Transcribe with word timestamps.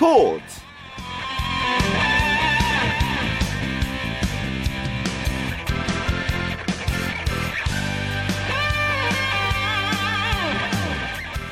스포츠 0.00 0.42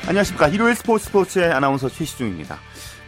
안녕하십니까. 0.07 0.47
일요일 0.47 0.73
스포츠 0.73 1.05
스포츠의 1.05 1.51
아나운서 1.51 1.89
최시중입니다. 1.89 2.57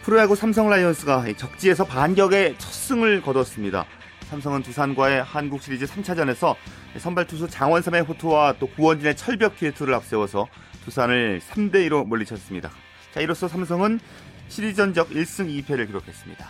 프로야구 0.04 0.36
삼성 0.36 0.70
라이온스가 0.70 1.26
적지에서 1.36 1.86
반격의 1.86 2.59
첫 2.59 2.72
승을 2.72 3.23
거뒀습니다. 3.23 3.86
삼성은 4.30 4.62
두산과의 4.62 5.23
한국 5.23 5.64
시리즈 5.64 5.88
3차전에서 5.88 6.55
선발 7.00 7.26
투수 7.26 7.50
장원삼의 7.50 8.03
호투와 8.03 8.58
또 8.59 8.67
구원진의 8.67 9.17
철벽 9.17 9.55
기회투를 9.55 9.95
앞세워서 9.95 10.45
두산을 10.86 11.42
3대 11.50 11.88
2로 11.88 12.05
물리쳤습니다. 12.05 12.70
자, 13.12 13.20
이로써 13.20 13.48
삼성은 13.48 14.00
시리즈 14.52 14.76
전적 14.76 15.10
1승 15.10 15.48
2패를 15.64 15.88
기록했습니다. 15.88 16.46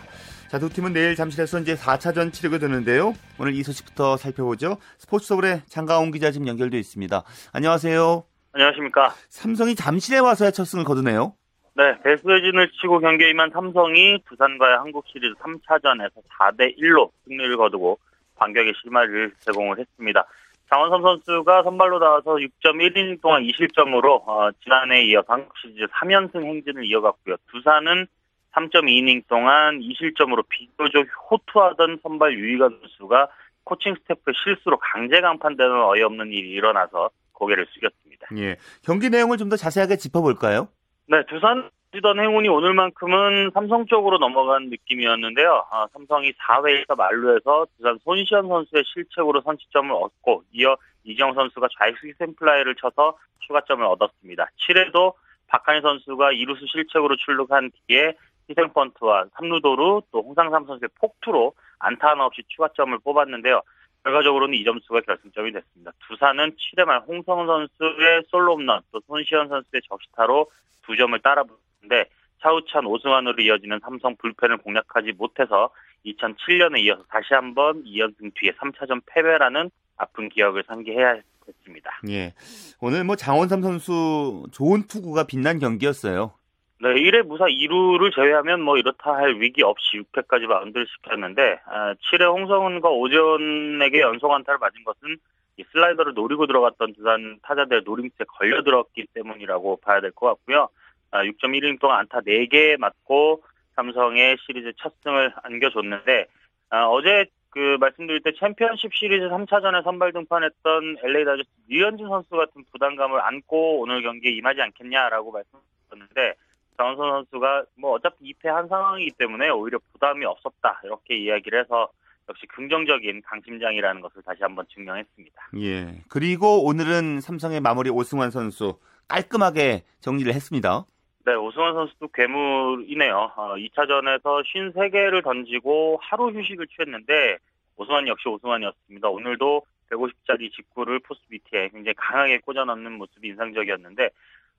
자, 0.48 0.58
두 0.58 0.68
팀은 0.68 0.92
내일 0.92 1.14
잠실에서 1.14 1.60
이제 1.60 1.76
4차전 1.76 2.32
치르게 2.32 2.58
되는데요. 2.58 3.14
오늘 3.38 3.54
이 3.54 3.62
소식부터 3.62 4.16
살펴보죠. 4.16 4.76
스포츠 4.98 5.28
서울의 5.28 5.62
장가온 5.66 6.10
기자 6.10 6.32
지금 6.32 6.48
연결돼 6.48 6.78
있습니다. 6.78 7.22
안녕하세요. 7.52 8.24
안녕하십니까. 8.52 9.14
삼성이 9.28 9.76
잠실에 9.76 10.18
와서의 10.18 10.52
첫 10.52 10.64
승을 10.64 10.84
거두네요. 10.84 11.34
네, 11.74 11.96
배수의진을 12.02 12.70
치고 12.80 12.98
경기에 12.98 13.30
임한 13.30 13.50
삼성이 13.50 14.18
두산과의 14.28 14.78
한국 14.78 15.06
시리즈 15.06 15.32
3차전에서 15.40 16.12
4대 16.38 16.76
1로 16.78 17.10
승리를 17.24 17.56
거두고 17.56 17.98
반격의 18.34 18.74
실마리를 18.82 19.32
제공을 19.38 19.78
했습니다. 19.78 20.26
장원선 20.72 21.02
선수가 21.02 21.64
선발로 21.64 21.98
나와서 21.98 22.36
6.1이닝 22.36 23.20
동안 23.20 23.42
2실점으로 23.42 24.26
어, 24.26 24.50
지난해에 24.64 25.02
이어 25.04 25.22
한국 25.28 25.52
시리즈 25.58 25.84
3연승 25.86 26.42
행진을 26.42 26.86
이어갔고요. 26.86 27.36
두산은 27.50 28.06
3.2이닝 28.54 29.24
동안 29.28 29.80
2실점으로 29.80 30.44
비교적 30.48 31.06
호투하던 31.30 31.98
선발 32.02 32.38
유희관 32.38 32.78
선수가 32.80 33.28
코칭 33.64 33.94
스태프의 33.96 34.34
실수로 34.42 34.78
강제 34.78 35.20
강판되는 35.20 35.84
어이없는 35.84 36.28
일이 36.28 36.50
일어나서 36.52 37.10
고개를 37.32 37.66
숙였습니다. 37.70 38.28
예. 38.38 38.56
경기 38.82 39.10
내용을 39.10 39.36
좀 39.36 39.50
더 39.50 39.56
자세하게 39.56 39.96
짚어볼까요? 39.96 40.68
네, 41.06 41.22
두산 41.28 41.68
지던 41.94 42.18
행운이 42.18 42.48
오늘만큼은 42.48 43.50
삼성 43.52 43.84
쪽으로 43.84 44.16
넘어간 44.16 44.70
느낌이었는데요. 44.70 45.66
아, 45.70 45.86
삼성이 45.92 46.32
4회에서 46.32 46.96
만루에서 46.96 47.66
두산 47.76 47.98
손시현 48.02 48.48
선수의 48.48 48.82
실책으로 48.86 49.42
선취점을 49.42 49.94
얻고 49.94 50.44
이어 50.52 50.76
이정 51.04 51.34
선수가 51.34 51.68
좌익수 51.78 52.06
희생플라이를 52.08 52.76
쳐서 52.76 53.18
추가점을 53.40 53.84
얻었습니다. 53.84 54.48
7회도 54.56 55.12
박한희 55.48 55.82
선수가 55.82 56.32
이루수 56.32 56.64
실책으로 56.66 57.16
출루한 57.16 57.70
뒤에 57.86 58.14
희생펀트와 58.48 59.26
3루도루 59.34 60.04
또 60.12 60.22
홍상삼 60.22 60.64
선수의 60.64 60.88
폭투로 60.98 61.52
안타 61.78 62.10
하나 62.10 62.24
없이 62.24 62.42
추가점을 62.48 62.98
뽑았는데요. 63.00 63.60
결과적으로는 64.04 64.54
이 64.54 64.64
점수가 64.64 65.02
결승점이 65.02 65.52
됐습니다. 65.52 65.92
두산은 66.08 66.56
7회 66.56 66.86
말 66.86 67.00
홍성 67.00 67.46
선수의 67.46 68.22
솔로 68.28 68.54
홈런 68.54 68.80
또 68.92 69.00
손시현 69.06 69.48
선수의 69.48 69.82
적시타로 69.86 70.50
두 70.86 70.96
점을 70.96 71.16
따라 71.20 71.44
붙는데 71.82 72.08
차우찬 72.40 72.86
오승환으로 72.86 73.42
이어지는 73.42 73.80
삼성 73.82 74.16
불펜을 74.16 74.58
공략하지 74.58 75.12
못해서 75.12 75.70
2007년에 76.06 76.80
이어서 76.80 77.02
다시 77.08 77.34
한번 77.34 77.84
2연승 77.84 78.32
뒤에 78.34 78.52
3차전 78.52 79.02
패배라는 79.06 79.70
아픈 79.96 80.28
기억을 80.28 80.64
상기해야 80.66 81.20
했습니다. 81.46 82.00
예. 82.08 82.34
오늘 82.80 83.04
뭐 83.04 83.14
장원삼 83.14 83.62
선수 83.62 84.44
좋은 84.52 84.86
투구가 84.88 85.24
빛난 85.26 85.58
경기였어요. 85.60 86.32
네, 86.80 86.88
1회 86.88 87.22
무사 87.24 87.44
2루를 87.44 88.12
제외하면 88.12 88.60
뭐 88.62 88.76
이렇다 88.76 89.12
할 89.12 89.40
위기 89.40 89.62
없이 89.62 89.98
6회까지 90.12 90.46
마운드를 90.46 90.84
시켰는데 90.88 91.60
아, 91.66 91.94
7회 91.94 92.22
홍성은과 92.26 92.88
오전에게 92.90 94.00
연속 94.00 94.32
안타를 94.32 94.58
맞은 94.58 94.82
것은 94.84 95.16
이 95.58 95.64
슬라이더를 95.70 96.14
노리고 96.14 96.48
들어갔던 96.48 96.94
두산 96.94 97.38
타자들의 97.42 97.82
노림수에 97.84 98.26
걸려 98.36 98.64
들었기 98.64 99.06
때문이라고 99.14 99.76
봐야 99.76 100.00
될 100.00 100.10
것 100.10 100.26
같고요. 100.26 100.68
아, 101.12 101.22
6.1이닝 101.22 101.78
동안 101.78 102.00
안타 102.00 102.20
4개 102.20 102.76
맞고 102.78 103.44
삼성의 103.76 104.38
시리즈 104.44 104.72
첫 104.78 104.92
승을 105.02 105.32
안겨줬는데 105.42 106.26
아, 106.70 106.86
어제 106.86 107.26
그 107.50 107.76
말씀드릴 107.78 108.22
때 108.22 108.32
챔피언십 108.38 108.94
시리즈 108.94 109.28
3차전에 109.28 109.84
선발 109.84 110.12
등판했던 110.12 110.96
LA 111.04 111.24
다저스 111.26 111.48
류현진 111.68 112.08
선수 112.08 112.30
같은 112.30 112.64
부담감을 112.72 113.20
안고 113.20 113.80
오늘 113.80 114.02
경기에 114.02 114.32
임하지 114.32 114.62
않겠냐라고 114.62 115.32
말씀드렸는데 115.32 116.34
장원선 116.78 117.10
선수가 117.10 117.64
뭐 117.76 117.92
어차피 117.92 118.32
2패 118.32 118.48
한 118.48 118.68
상황이기 118.68 119.12
때문에 119.18 119.50
오히려 119.50 119.78
부담이 119.92 120.24
없었다 120.24 120.80
이렇게 120.84 121.16
이야기를 121.18 121.60
해서 121.60 121.90
역시 122.30 122.46
긍정적인 122.46 123.20
강심장이라는 123.22 124.00
것을 124.00 124.22
다시 124.22 124.38
한번 124.42 124.64
증명했습니다. 124.72 125.50
예. 125.60 126.00
그리고 126.08 126.64
오늘은 126.64 127.20
삼성의 127.20 127.60
마무리 127.60 127.90
오승환 127.90 128.30
선수 128.30 128.78
깔끔하게 129.08 129.82
정리를 130.00 130.32
했습니다. 130.32 130.86
네, 131.24 131.34
오승환 131.34 131.74
선수도 131.74 132.08
괴물이네요. 132.08 133.32
어, 133.36 133.54
2차전에서 133.54 134.22
53개를 134.22 135.22
던지고 135.22 136.00
하루 136.02 136.30
휴식을 136.30 136.66
취했는데 136.66 137.38
오승환 137.76 138.08
역시 138.08 138.28
오승환이었습니다. 138.28 139.08
오늘도 139.08 139.62
150짜리 139.90 140.52
직구를 140.52 140.98
포스 140.98 141.20
밑에 141.28 141.68
굉장히 141.68 141.94
강하게 141.96 142.38
꽂아 142.40 142.64
넣는 142.64 142.92
모습이 142.98 143.28
인상적이었는데 143.28 144.10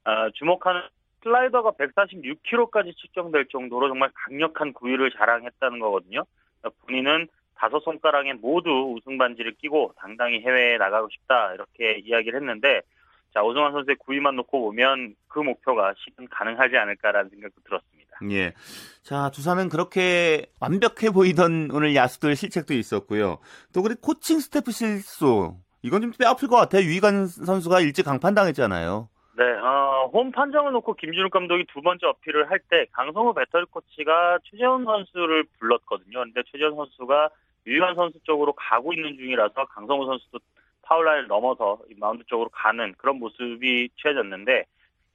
어, 0.06 0.30
주목하는 0.36 0.82
슬라이더가 1.24 1.72
146km까지 1.72 2.96
측정될 2.96 3.48
정도로 3.48 3.90
정말 3.90 4.10
강력한 4.14 4.72
구위를 4.72 5.12
자랑했다는 5.12 5.80
거거든요. 5.80 6.24
본인은 6.86 7.28
다섯 7.56 7.82
손가락에 7.82 8.34
모두 8.34 8.94
우승 8.96 9.18
반지를 9.18 9.54
끼고 9.56 9.94
당당히 9.98 10.40
해외에 10.40 10.78
나가고 10.78 11.10
싶다 11.12 11.54
이렇게 11.54 12.00
이야기를 12.06 12.40
했는데 12.40 12.82
자 13.34 13.42
오승환 13.42 13.72
선수의 13.72 13.96
구위만 14.00 14.36
놓고 14.36 14.62
보면 14.62 15.16
그 15.28 15.40
목표가 15.40 15.94
실현 15.98 16.28
가능하지 16.30 16.78
않을까라는 16.78 17.30
생각도 17.32 17.62
들었습니다. 17.66 18.18
예. 18.32 18.54
자 19.02 19.32
두산은 19.32 19.70
그렇게 19.70 20.46
완벽해 20.62 21.12
보이던 21.14 21.70
오늘 21.72 21.96
야수들 21.96 22.36
실책도 22.36 22.74
있었고요. 22.76 23.40
또 23.74 23.82
그리고 23.82 23.96
코칭 24.02 24.40
스태프 24.40 24.72
실수 24.72 25.56
이건 25.82 26.02
좀 26.02 26.12
뼈 26.18 26.30
아플 26.30 26.48
것 26.48 26.56
같아요. 26.58 26.84
유희관 26.84 27.28
선수가 27.28 27.80
일찍 27.82 28.04
강판당했잖아요. 28.04 29.10
네, 29.36 29.44
어, 29.44 30.12
홈 30.14 30.32
판정을 30.32 30.72
놓고 30.74 30.94
김진욱 30.94 31.32
감독이 31.32 31.66
두 31.74 31.82
번째 31.82 32.06
어필을 32.06 32.52
할 32.52 32.60
때 32.70 32.86
강성우 32.92 33.34
배터리 33.34 33.66
코치가 33.66 34.38
최재훈 34.44 34.86
선수를 34.86 35.44
불렀거든요. 35.60 36.20
근데 36.20 36.44
최재훈 36.52 36.76
선수가 36.76 37.30
유희관 37.66 37.96
선수 37.96 38.20
쪽으로 38.24 38.54
가고 38.54 38.94
있는 38.94 39.16
중이라서 39.18 39.66
강성우 39.66 40.06
선수도 40.06 40.40
파울라인을 40.84 41.28
넘어서 41.28 41.80
마운드 41.98 42.24
쪽으로 42.26 42.50
가는 42.50 42.94
그런 42.98 43.18
모습이 43.20 43.90
취해졌는데 43.98 44.66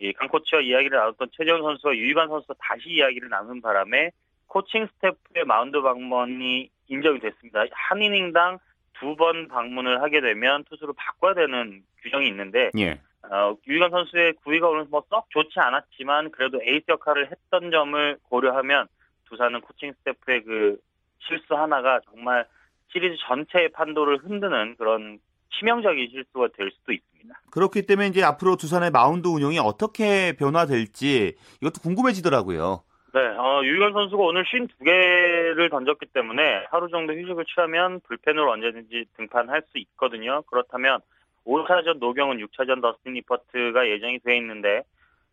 이 0.00 0.12
강 0.12 0.28
코치와 0.28 0.62
이야기를 0.62 0.96
나눴던 0.96 1.28
최재훈 1.32 1.62
선수와 1.62 1.96
유희관 1.96 2.28
선수가 2.28 2.54
다시 2.60 2.88
이야기를 2.90 3.28
나눈 3.30 3.60
바람에 3.60 4.10
코칭 4.46 4.86
스태프의 4.86 5.44
마운드 5.44 5.80
방문이 5.82 6.70
인정이 6.88 7.18
됐습니다. 7.20 7.64
한 7.72 8.00
이닝당 8.02 8.58
두 8.94 9.14
번 9.16 9.46
방문을 9.48 10.00
하게 10.02 10.20
되면 10.20 10.64
투수를 10.64 10.92
바꿔야 10.96 11.34
되는 11.34 11.82
규정이 12.02 12.26
있는데 12.28 12.70
예. 12.78 13.00
어, 13.30 13.56
유희관 13.66 13.90
선수의 13.90 14.34
구위가 14.44 14.68
오늘 14.68 14.86
뭐 14.90 15.04
썩 15.10 15.28
좋지 15.30 15.58
않았지만 15.60 16.30
그래도 16.30 16.60
에이스 16.62 16.84
역할을 16.88 17.30
했던 17.30 17.70
점을 17.70 18.18
고려하면 18.28 18.86
두산은 19.26 19.60
코칭 19.60 19.92
스태프의 19.92 20.44
그 20.44 20.78
실수 21.20 21.54
하나가 21.54 22.00
정말 22.10 22.46
시리즈 22.92 23.16
전체의 23.26 23.68
판도를 23.70 24.18
흔드는 24.18 24.76
그런 24.76 25.18
치명적인 25.58 26.08
실수가 26.10 26.48
될 26.56 26.70
수도 26.70 26.92
있습니다. 26.92 27.40
그렇기 27.50 27.86
때문에 27.86 28.08
이제 28.08 28.22
앞으로 28.22 28.56
두산의 28.56 28.90
마운드 28.90 29.28
운영이 29.28 29.58
어떻게 29.58 30.32
변화될지 30.32 31.36
이것도 31.60 31.80
궁금해지더라고요. 31.82 32.82
네, 33.14 33.20
어, 33.20 33.62
유희관 33.64 33.94
선수가 33.94 34.22
오늘 34.22 34.44
52개를 34.44 35.70
던졌기 35.70 36.06
때문에 36.06 36.66
하루 36.70 36.88
정도 36.88 37.14
휴식을 37.14 37.46
취하면 37.46 38.00
불펜으로 38.00 38.50
언제든지 38.52 39.06
등판할 39.16 39.62
수 39.70 39.78
있거든요. 39.78 40.42
그렇다면 40.42 41.00
5차전 41.46 41.98
노경은 41.98 42.38
6차전 42.38 42.82
더스틴 42.82 43.14
니퍼트가 43.14 43.88
예정이 43.88 44.18
돼 44.20 44.36
있는데 44.36 44.82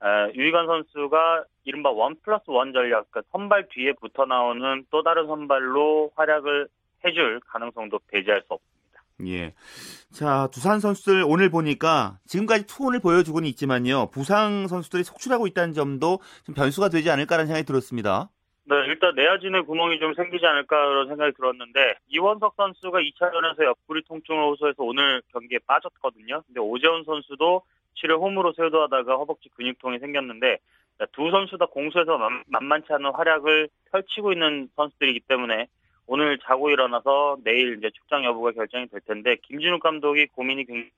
어, 0.02 0.30
유희관 0.34 0.68
선수가 0.68 1.46
이른바 1.66 1.90
원 1.90 2.16
플러스 2.22 2.44
원 2.48 2.74
전략, 2.74 3.10
그러니까 3.12 3.24
선발 3.32 3.68
뒤에 3.70 3.94
붙어 3.94 4.26
나오는 4.26 4.86
또 4.90 5.04
다른 5.04 5.28
선발로 5.28 6.12
활약을 6.16 6.68
해줄 7.04 7.40
가능성도 7.48 8.00
배제할 8.08 8.42
수 8.42 8.54
없습니다. 8.54 8.85
예. 9.26 9.54
자, 10.12 10.50
두산 10.52 10.80
선수들 10.80 11.24
오늘 11.26 11.50
보니까 11.50 12.20
지금까지 12.26 12.68
투혼을 12.68 13.00
보여주고는 13.00 13.48
있지만요. 13.50 14.10
부상 14.12 14.68
선수들이 14.68 15.04
속출하고 15.04 15.48
있다는 15.48 15.74
점도 15.74 16.20
좀 16.46 16.54
변수가 16.54 16.90
되지 16.90 17.10
않을까라는 17.10 17.48
생각이 17.48 17.66
들었습니다. 17.66 18.30
네, 18.68 18.76
일단 18.88 19.14
내야진의 19.16 19.66
구멍이 19.66 20.00
좀 20.00 20.16
생기지 20.16 20.46
않을까 20.46 20.76
그런 20.76 21.08
생각이 21.08 21.34
들었는데 21.38 21.96
이원석 22.08 22.56
선수가 22.58 23.00
2차전에서 23.00 23.64
옆구리 23.64 24.04
통증을 24.04 24.44
호소해서 24.44 24.84
오늘 24.84 25.22
경기에 25.32 25.60
빠졌거든요. 25.68 26.42
근데 26.48 26.60
오재훈 26.60 27.04
선수도 27.06 27.62
7회 27.96 28.20
홈으로 28.20 28.54
세도하다가 28.54 29.16
허벅지 29.18 29.50
근육통이 29.50 30.00
생겼는데 30.00 30.58
두 31.12 31.30
선수 31.30 31.58
다 31.58 31.68
공수에서 31.68 32.18
만만치 32.48 32.92
않은 32.92 33.12
활약을 33.12 33.70
펼치고 33.92 34.34
있는 34.34 34.70
선수들이기 34.76 35.22
때문에 35.28 35.68
오늘 36.07 36.38
자고 36.40 36.69
일어나서 36.69 37.38
내일 37.44 37.78
이제 37.78 37.90
출장 37.92 38.24
여부가 38.25 38.52
결정이 38.52 38.88
될 38.88 39.02
텐데 39.02 39.38
김진욱 39.44 39.81
감독이 39.81 40.28
고민이 40.28 40.66
굉장히 40.66 40.92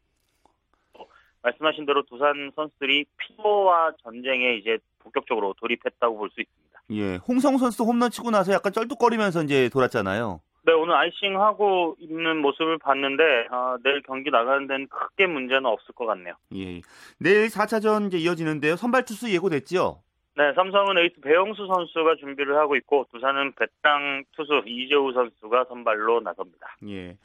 말씀하신 1.44 1.86
대로 1.86 2.04
두산 2.04 2.52
선수들이 2.56 3.06
피로와 3.18 3.94
전쟁에 4.04 4.56
이제 4.56 4.78
본격적으로 5.00 5.54
돌입했다고 5.60 6.18
볼 6.18 6.30
수 6.30 6.42
있습니다. 6.42 6.68
예, 6.92 7.16
홍성 7.28 7.58
선수도 7.58 7.86
홈런 7.86 8.10
치고 8.12 8.32
나서 8.32 8.52
약간 8.54 8.72
쩔뚝거리면서 8.74 9.44
이제 9.44 9.70
돌았잖아요. 9.70 10.42
네, 10.66 10.74
오늘 10.74 10.96
아이싱하고 10.96 11.96
있는 12.00 12.38
모습을 12.42 12.78
봤는데 12.80 13.24
어, 13.52 13.78
내일 13.84 14.02
경기 14.04 14.30
나가는 14.30 14.68
데는 14.68 14.88
크게 14.88 15.28
문제는 15.28 15.66
없을 15.66 15.94
것 15.96 16.06
같네요. 16.06 16.34
예, 16.56 16.82
내일 17.20 17.48
4차전 17.48 18.08
이제 18.08 18.18
이어지는데요. 18.18 18.76
선발 18.76 19.06
투수 19.06 19.32
예고됐죠? 19.32 20.02
네, 20.38 20.54
삼성은 20.54 21.00
에이스 21.00 21.20
배영수 21.22 21.66
선수가 21.66 22.18
준비를 22.18 22.58
하고 22.58 22.76
있고 22.76 23.08
두산은 23.12 23.54
베테랑 23.54 24.24
투수 24.34 24.62
이재우 24.68 25.12
선수가 25.12 25.66
선발로 25.66 26.20
나섭니다. 26.20 26.76
예. 26.88 27.18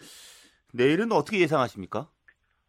내일은 0.73 1.13
어떻게 1.13 1.41
예상하십니까? 1.41 2.09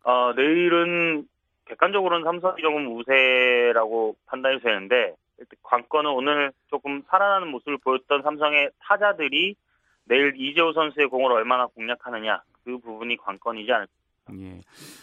어, 0.03 0.33
내일은 0.35 1.25
객관적으로는 1.63 2.25
삼성이 2.25 2.61
조금 2.61 2.93
우세라고 2.93 4.17
판단이 4.25 4.59
되는데 4.59 5.15
관건은 5.61 6.11
오늘 6.11 6.51
조금 6.67 7.01
살아나는 7.07 7.47
모습을 7.47 7.77
보였던 7.77 8.23
삼성의 8.23 8.71
타자들이 8.79 9.55
내일 10.03 10.33
이재호 10.35 10.73
선수의 10.73 11.07
공을 11.07 11.31
얼마나 11.31 11.67
공략하느냐 11.67 12.41
그 12.65 12.77
부분이 12.79 13.15
관건이지 13.15 13.71
않을까. 13.71 13.91
예. 14.39 14.61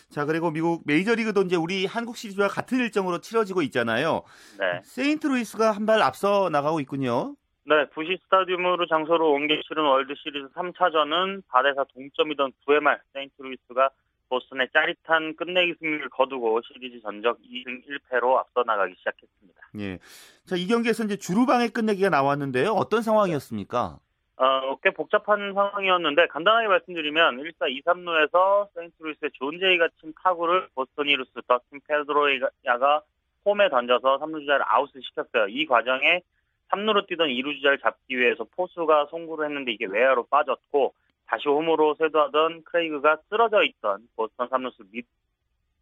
자 0.08 0.24
그리고 0.24 0.50
미국 0.50 0.82
메이저리그도 0.86 1.42
이제 1.42 1.56
우리 1.56 1.84
한국 1.86 2.16
시리즈와 2.16 2.48
같은 2.48 2.78
일정으로 2.78 3.20
치러지고 3.20 3.62
있잖아요. 3.62 4.22
네. 4.58 4.80
세인트루이스가 4.84 5.72
한 5.72 5.86
발 5.86 6.02
앞서 6.02 6.50
나가고 6.50 6.78
있군요. 6.80 7.34
네, 7.66 7.88
부시 7.90 8.18
스타디움으로 8.24 8.86
장소로 8.86 9.32
옮겨 9.32 9.54
치른 9.66 9.82
월드 9.84 10.14
시리즈 10.22 10.46
3차전은 10.54 11.42
4대4 11.48 11.86
동점이던 11.92 12.52
9회 12.66 12.80
말 12.80 13.00
세인트루이스가 13.12 13.90
보스턴의 14.28 14.68
짜릿한 14.72 15.34
끝내기 15.36 15.74
승리를 15.80 16.08
거두고 16.10 16.60
시리즈 16.62 17.00
전적 17.02 17.38
2승 17.40 17.82
1패로 17.84 18.36
앞서 18.36 18.62
나가기 18.64 18.94
시작했습니다. 18.98 19.60
예. 19.80 19.98
자, 20.46 20.54
이 20.56 20.66
경기에서 20.68 21.04
이제 21.04 21.16
주루방해 21.16 21.70
끝내기가 21.70 22.08
나왔는데요. 22.10 22.70
어떤 22.72 23.02
상황이었습니까? 23.02 23.98
어, 24.40 24.74
꽤 24.82 24.88
복잡한 24.88 25.52
상황이었는데 25.52 26.28
간단하게 26.28 26.68
말씀드리면 26.68 27.42
1사 27.42 27.70
2, 27.70 27.82
3루에서 27.82 28.68
세인트루이스의 28.74 29.32
존 29.34 29.60
제이가 29.60 29.88
친 30.00 30.14
타구를 30.22 30.68
보스턴 30.74 31.08
2루수 31.08 31.30
더스틴 31.46 31.80
페드로이아가 31.86 33.02
홈에 33.44 33.68
던져서 33.68 34.18
3루 34.18 34.40
주자를 34.40 34.64
아웃을 34.66 35.02
시켰어요. 35.02 35.48
이 35.48 35.66
과정에 35.66 36.22
3루로 36.70 37.06
뛰던 37.06 37.28
2루 37.28 37.54
주자를 37.56 37.80
잡기 37.80 38.18
위해서 38.18 38.46
포수가 38.56 39.08
송구를 39.10 39.44
했는데 39.44 39.72
이게 39.72 39.84
외야로 39.84 40.24
빠졌고 40.24 40.94
다시 41.26 41.46
홈으로 41.46 41.94
쇄도하던 41.96 42.64
크레이그가 42.64 43.18
쓰러져 43.28 43.62
있던 43.64 44.08
보스턴 44.16 44.48
3루수 44.48 44.86
밑 44.90 45.04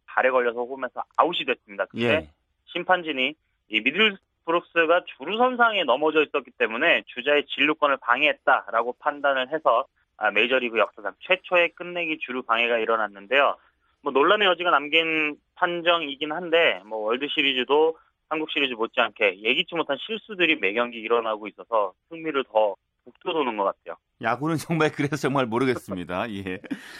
발에 0.05 0.31
걸려서 0.31 0.65
홈에서 0.65 1.01
아웃이 1.15 1.45
됐습니다. 1.45 1.85
근데 1.85 2.05
예. 2.05 2.29
심판진이 2.73 3.35
이 3.69 3.79
미들브룩스가 3.79 5.03
주루선상에 5.17 5.83
넘어져 5.83 6.23
있었기 6.23 6.51
때문에 6.57 7.03
주자의 7.07 7.45
진루권을 7.45 7.97
방해했다라고 8.01 8.95
판단을 8.99 9.53
해서 9.53 9.85
아, 10.17 10.31
메이저리그 10.31 10.77
역사상 10.77 11.13
최초의 11.19 11.73
끝내기 11.75 12.19
주루 12.19 12.43
방해가 12.43 12.77
일어났는데요. 12.79 13.55
뭐 14.01 14.11
논란의 14.11 14.47
여지가 14.47 14.69
남긴 14.71 15.37
판정이긴 15.55 16.31
한데 16.31 16.81
뭐 16.85 16.99
월드 16.99 17.27
시리즈도 17.29 17.97
한국 18.29 18.51
시리즈 18.51 18.73
못지않게 18.73 19.41
예기치 19.41 19.75
못한 19.75 19.97
실수들이 19.99 20.57
매 20.59 20.73
경기 20.73 20.99
일어나고 20.99 21.47
있어서 21.47 21.93
흥미를 22.09 22.43
더 22.45 22.75
북돋우는 23.05 23.57
것 23.57 23.63
같아요. 23.63 23.97
야구는 24.21 24.57
정말 24.57 24.91
그래서 24.91 25.15
정말 25.15 25.45
모르겠습니다. 25.45 26.29
예. 26.35 26.59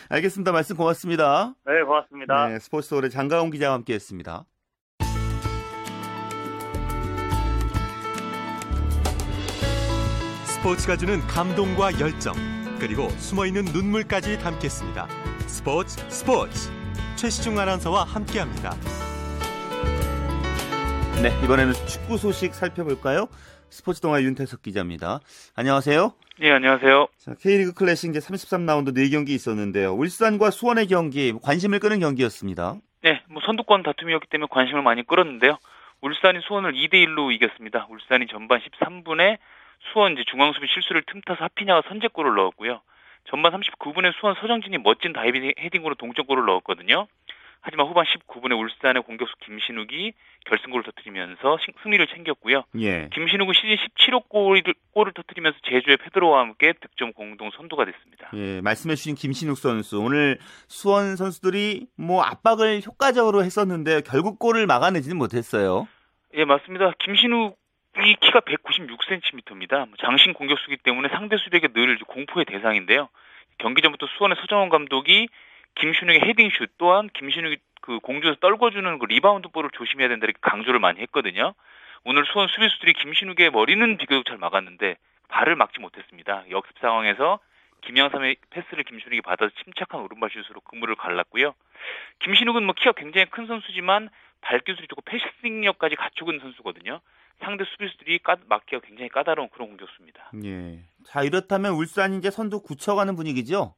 알겠습니다. 0.09 0.51
말씀 0.51 0.75
고맙습니다. 0.75 1.53
네, 1.65 1.83
고맙습니다. 1.83 2.47
네, 2.47 2.59
스포츠 2.59 2.89
서울의 2.89 3.09
장강훈 3.09 3.51
기자와 3.51 3.75
함께했습니다. 3.75 4.45
스포츠가 10.69 10.97
주는 10.97 11.19
감동과 11.21 11.99
열정 11.99 12.35
그리고 12.79 13.09
숨어있는 13.09 13.65
눈물까지 13.73 14.37
담겠습니다. 14.37 15.07
스포츠 15.47 15.97
스포츠 16.11 16.69
최시중 17.15 17.57
아나운서와 17.57 18.03
함께합니다. 18.03 18.75
네, 21.23 21.31
이번에는 21.43 21.73
축구 21.87 22.17
소식 22.17 22.53
살펴볼까요? 22.53 23.29
스포츠 23.69 23.99
동아 23.99 24.21
윤태석 24.21 24.61
기자입니다. 24.61 25.21
안녕하세요. 25.55 26.13
네, 26.39 26.51
안녕하세요. 26.51 27.07
자, 27.17 27.33
K리그 27.41 27.73
클래식 27.73 28.11
이제 28.11 28.19
33라운드 28.19 28.95
4경기 28.95 29.29
있었는데요. 29.29 29.95
울산과 29.95 30.51
수원의 30.51 30.85
경기 30.85 31.33
관심을 31.41 31.79
끄는 31.79 31.99
경기였습니다. 31.99 32.75
네, 33.01 33.23
뭐 33.27 33.41
선두권 33.43 33.81
다툼이었기 33.81 34.27
때문에 34.29 34.47
관심을 34.51 34.83
많이 34.83 35.01
끌었는데요. 35.07 35.57
울산이 36.01 36.41
수원을 36.47 36.73
2대 36.73 36.93
1로 36.93 37.33
이겼습니다. 37.33 37.87
울산이 37.89 38.27
전반 38.27 38.59
13분에 38.59 39.39
수원 39.91 40.13
이제 40.13 40.23
중앙 40.29 40.53
수비 40.53 40.67
실수를 40.67 41.03
틈타서 41.03 41.43
하피냐가 41.43 41.81
선제골을 41.87 42.35
넣었고요. 42.35 42.81
전반 43.29 43.51
39분에 43.53 44.13
수원 44.19 44.35
서정진이 44.35 44.77
멋진 44.79 45.13
다이빙 45.13 45.53
헤딩으로 45.59 45.95
동점골을 45.95 46.45
넣었거든요. 46.45 47.07
하지만 47.61 47.87
후반 47.87 48.05
19분에 48.05 48.57
울산의 48.57 49.03
공격수 49.03 49.35
김신욱이 49.41 50.13
결승골을 50.45 50.83
터뜨리면서 50.83 51.57
승리를 51.83 52.07
챙겼고요. 52.07 52.63
예. 52.79 53.09
김신욱은 53.13 53.53
시즌 53.53 53.75
17호 53.75 54.29
골을, 54.29 54.63
골을 54.93 55.11
터뜨리면서 55.13 55.59
제주의 55.65 55.97
페드로와 55.97 56.39
함께 56.39 56.73
득점 56.79 57.11
공동 57.11 57.51
선두가 57.51 57.83
됐습니다. 57.85 58.31
예, 58.33 58.61
말씀해주신 58.61 59.15
김신욱 59.15 59.57
선수 59.57 59.99
오늘 59.99 60.37
수원 60.67 61.17
선수들이 61.17 61.87
뭐 61.97 62.23
압박을 62.23 62.81
효과적으로 62.85 63.43
했었는데 63.43 64.01
결국 64.01 64.39
골을 64.39 64.65
막아내지는 64.65 65.17
못했어요. 65.17 65.87
예, 66.35 66.45
맞습니다. 66.45 66.93
김신욱 66.99 67.57
이 68.05 68.15
키가 68.15 68.41
196cm입니다. 68.41 69.87
장신 69.99 70.33
공격수기 70.33 70.77
때문에 70.77 71.09
상대 71.09 71.37
수비에게 71.37 71.69
늘 71.69 71.97
공포의 71.99 72.45
대상인데요. 72.45 73.09
경기 73.57 73.81
전부터 73.81 74.07
수원의 74.17 74.37
서정원 74.39 74.69
감독이 74.69 75.27
김신욱의 75.75 76.21
헤딩슛 76.21 76.71
또한 76.77 77.09
김신욱이 77.13 77.57
그 77.81 77.99
공중에서 77.99 78.39
떨궈주는 78.39 78.99
그 78.99 79.05
리바운드 79.05 79.49
볼을 79.49 79.69
조심해야 79.73 80.07
된다 80.07 80.25
이렇게 80.25 80.39
강조를 80.41 80.79
많이 80.79 81.01
했거든요. 81.01 81.53
오늘 82.05 82.25
수원 82.25 82.47
수비수들이 82.47 82.93
김신욱의 82.93 83.51
머리는 83.51 83.97
비교적 83.97 84.25
잘 84.25 84.37
막았는데 84.37 84.95
발을 85.27 85.55
막지 85.55 85.79
못했습니다. 85.79 86.45
역습 86.49 86.79
상황에서 86.79 87.39
김영삼의 87.81 88.37
패스를 88.49 88.83
김신욱이 88.83 89.21
받아서 89.21 89.51
침착한 89.63 90.01
오른발 90.01 90.29
슛으로 90.29 90.61
그물을 90.61 90.95
갈랐고요. 90.95 91.53
김신욱은 92.19 92.63
뭐 92.63 92.73
키가 92.77 92.93
굉장히 92.93 93.25
큰 93.29 93.47
선수지만 93.47 94.09
발기술이 94.41 94.87
좋고 94.87 95.01
패싱력까지 95.01 95.95
갖추고 95.95 96.31
있는 96.31 96.41
선수거든요. 96.43 97.01
상대 97.43 97.63
수비수들이 97.65 98.19
까, 98.19 98.37
막기가 98.47 98.81
굉장히 98.85 99.09
까다로운 99.09 99.49
그런 99.49 99.69
공격수입니다. 99.69 100.31
예. 100.43 100.83
자 101.05 101.23
이렇다면 101.23 101.73
울산이 101.73 102.17
이제 102.17 102.29
선두 102.29 102.61
굳혀가는 102.61 103.15
분위기죠? 103.15 103.75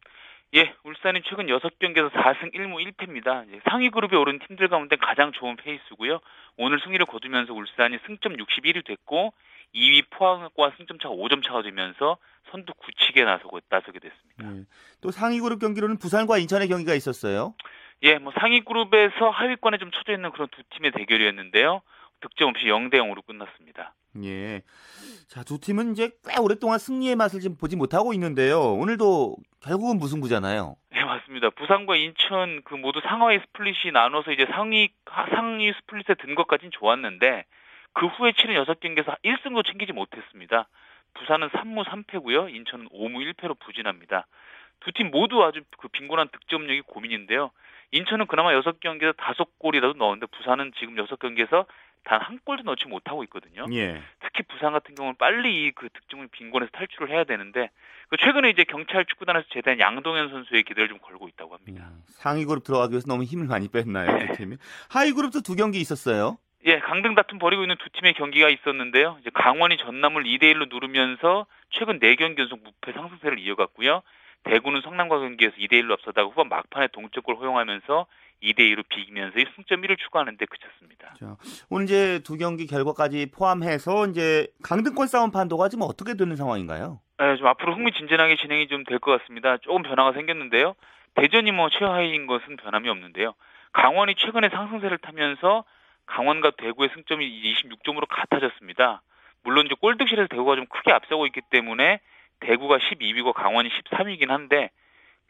예, 0.54 0.74
울산이 0.84 1.22
최근 1.30 1.48
6경기에서 1.48 2.12
4승 2.12 2.54
1무 2.54 2.86
1패입니다. 2.86 3.46
상위 3.70 3.90
그룹에 3.90 4.18
오른 4.18 4.38
팀들 4.40 4.68
가운데 4.68 4.98
가장 4.98 5.32
좋은 5.32 5.56
페이스고요. 5.56 6.20
오늘 6.58 6.80
승리를 6.84 7.06
거두면서 7.06 7.54
울산이 7.54 8.00
승점 8.06 8.36
61위 8.36 8.86
됐고 8.86 9.34
2위 9.74 10.10
포항과 10.10 10.74
승점 10.78 11.00
차가 11.00 11.16
5점 11.16 11.42
차가 11.46 11.62
되면서 11.62 12.18
선두 12.52 12.74
굳히게 12.74 13.24
나서고 13.24 13.62
나서게 13.70 14.00
됐습니다. 14.00 14.58
예. 14.58 14.66
또 15.00 15.12
상위 15.12 15.40
그룹 15.40 15.60
경기로는 15.60 15.98
부산과 15.98 16.38
인천의 16.38 16.68
경기가 16.68 16.96
있었어요. 16.96 17.54
예, 18.04 18.18
뭐 18.18 18.34
상위 18.38 18.62
그룹에서 18.62 19.30
하위권에 19.30 19.78
좀 19.78 19.92
쳐져 19.92 20.14
있는 20.14 20.32
그런 20.32 20.50
두 20.50 20.64
팀의 20.76 20.92
대결이었는데요. 20.92 21.82
득점 22.22 22.50
없이 22.50 22.66
0대 22.68 22.96
0으로 22.96 23.26
끝났습니다. 23.26 23.94
예. 24.24 24.62
자, 25.28 25.44
두 25.44 25.60
팀은 25.60 25.94
이제 25.94 26.12
꽤 26.28 26.40
오랫동안 26.40 26.80
승리의 26.80 27.16
맛을 27.16 27.40
지금 27.40 27.58
보지 27.58 27.76
못하고 27.76 28.14
있는데요. 28.14 28.60
오늘도 28.74 29.36
결국은 29.62 29.98
무승부잖아요. 29.98 30.76
네, 30.92 31.04
맞습니다. 31.04 31.50
부산과 31.52 31.96
인천 31.96 32.62
그 32.64 32.76
모두 32.76 33.00
상하위 33.02 33.40
스플릿이 33.40 33.92
나눠서 33.92 34.32
이제 34.34 34.46
상위 34.52 34.90
상위 35.34 35.72
스플릿에 35.74 36.16
든 36.16 36.36
것까지는 36.36 36.72
좋았는데 36.72 37.46
그 37.94 38.08
후에 38.08 38.34
치른 38.34 38.56
6경기에서 38.64 39.18
1승도 39.24 39.66
챙기지 39.66 39.94
못했습니다. 39.94 40.68
부산은 41.14 41.50
3무 41.50 41.86
3패고요. 41.86 42.54
인천은 42.54 42.88
5무 42.90 43.34
1패로 43.34 43.60
부진합니다. 43.60 44.28
두 44.82 44.92
팀 44.92 45.12
모두 45.12 45.44
아주 45.44 45.62
그 45.78 45.88
빈곤한 45.90 46.30
득점력이 46.30 46.82
고민인데요. 46.82 47.52
인천은 47.92 48.26
그나마 48.28 48.52
6경기에서 48.60 49.16
5골이라도 49.16 49.96
넣었는데 49.98 50.26
부산은 50.28 50.72
지금 50.80 50.96
6경기에서 50.96 51.66
단 52.04 52.22
한 52.22 52.40
골도 52.44 52.64
넣지 52.64 52.88
못하고 52.88 53.24
있거든요. 53.26 53.66
예. 53.74 54.02
특히 54.22 54.44
부산 54.44 54.74
같은 54.74 54.96
경우는 54.96 55.16
빨리 55.18 55.72
그 55.72 55.90
득점을 55.90 56.28
빈곤에서 56.32 56.72
탈출을 56.72 57.10
해야 57.10 57.24
되는데 57.24 57.70
그 58.10 58.18
최근에 58.18 58.50
이제 58.50 58.64
경찰 58.64 59.06
축구단에서 59.06 59.48
제대한 59.52 59.80
양동현 59.80 60.30
선수의 60.30 60.64
기대를 60.64 60.90
좀 60.90 61.00
걸고 61.00 61.28
있다고 61.30 61.56
합니다. 61.56 61.88
음, 61.92 62.04
상위 62.08 62.46
그룹 62.46 62.64
들어가기 62.64 62.92
위해서 62.94 63.08
너무 63.08 63.24
힘을 63.24 63.48
많이 63.48 63.68
뺐나요, 63.70 64.28
두 64.28 64.34
팀이? 64.38 64.58
하위 64.90 65.12
그룹도 65.14 65.42
두 65.42 65.56
경기 65.56 65.80
있었어요. 65.80 66.38
예, 66.66 66.80
강등 66.80 67.16
다툼 67.16 67.40
벌이고 67.40 67.64
있는 67.64 67.76
두 67.80 67.90
팀의 67.90 68.14
경기가 68.14 68.50
있었는데요. 68.50 69.18
이제 69.22 69.32
강원이 69.34 69.78
전남을 69.78 70.24
2대 70.26 70.44
1로 70.54 70.70
누르면서 70.72 71.48
최근 71.72 72.00
4경기 72.00 72.40
연속 72.40 72.62
무패 72.64 72.92
상승세를 72.94 73.40
이어갔고요. 73.40 74.04
대구는 74.44 74.82
성남과 74.82 75.20
경기에서 75.20 75.56
2대 75.56 75.74
1로 75.82 75.94
앞서다가 75.94 76.28
후반 76.30 76.50
막판에 76.50 76.90
동점골 76.92 77.36
허용하면서 77.38 78.06
2대 78.42 78.60
2로 78.74 78.84
비기면서 78.90 79.38
승점 79.56 79.82
1을 79.82 79.98
추가하는 80.00 80.38
데 80.38 80.46
그쳤습니다. 80.46 81.14
자, 81.20 81.36
오늘 81.70 81.86
이제 81.86 82.20
두 82.24 82.38
경기 82.38 82.66
결과까지 82.68 83.28
포함해서 83.32 84.08
이제 84.08 84.48
강등권 84.64 85.08
싸움 85.08 85.32
판도가 85.32 85.70
지금 85.70 85.84
어떻게 85.88 86.16
되는 86.16 86.36
상황인가요? 86.36 87.00
네, 87.20 87.38
좀 87.38 87.48
앞으로 87.48 87.76
흥미진진하게 87.76 88.38
진행이 88.38 88.68
좀 88.68 88.84
될 88.84 89.00
것 89.00 89.20
같습니다. 89.22 89.58
조금 89.58 89.84
변화가 89.84 90.14
생겼는데요. 90.14 90.76
대전이 91.16 91.52
뭐 91.52 91.70
최하위인 91.70 92.26
것은 92.26 92.58
변함이 92.58 92.90
없는데요. 92.90 93.34
강원이 93.74 94.16
최근에 94.16 94.50
상승세를 94.50 94.98
타면서 94.98 95.64
강원과 96.08 96.52
대구의 96.58 96.90
승점이 96.94 97.26
26점으로 97.54 98.06
같아졌습니다. 98.10 99.02
물론 99.44 99.66
이제 99.66 99.76
골득실에서 99.80 100.28
대구가 100.28 100.56
좀 100.56 100.66
크게 100.66 100.92
앞서고 100.92 101.26
있기 101.28 101.42
때문에 101.52 102.00
대구가 102.42 102.78
12위고 102.80 103.34
강원이 103.34 103.70
13위이긴 103.70 104.28
한데 104.30 104.72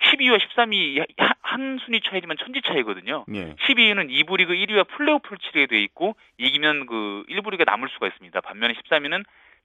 12위와 0.01 0.39
13위 0.39 1.05
한 1.41 1.79
순위 1.85 2.01
차이지만 2.01 2.37
천지 2.37 2.61
차이거든요. 2.61 3.25
예. 3.33 3.53
12위는 3.55 4.09
2부 4.09 4.37
리그 4.37 4.53
1위와 4.53 4.87
플레이오프를 4.87 5.37
치르게 5.37 5.67
돼 5.67 5.81
있고 5.83 6.15
이기면 6.37 6.85
그 6.85 7.23
1부 7.29 7.51
리그가 7.51 7.69
남을 7.69 7.89
수가 7.89 8.07
있습니다. 8.07 8.41
반면에 8.41 8.73
13위는 8.73 9.23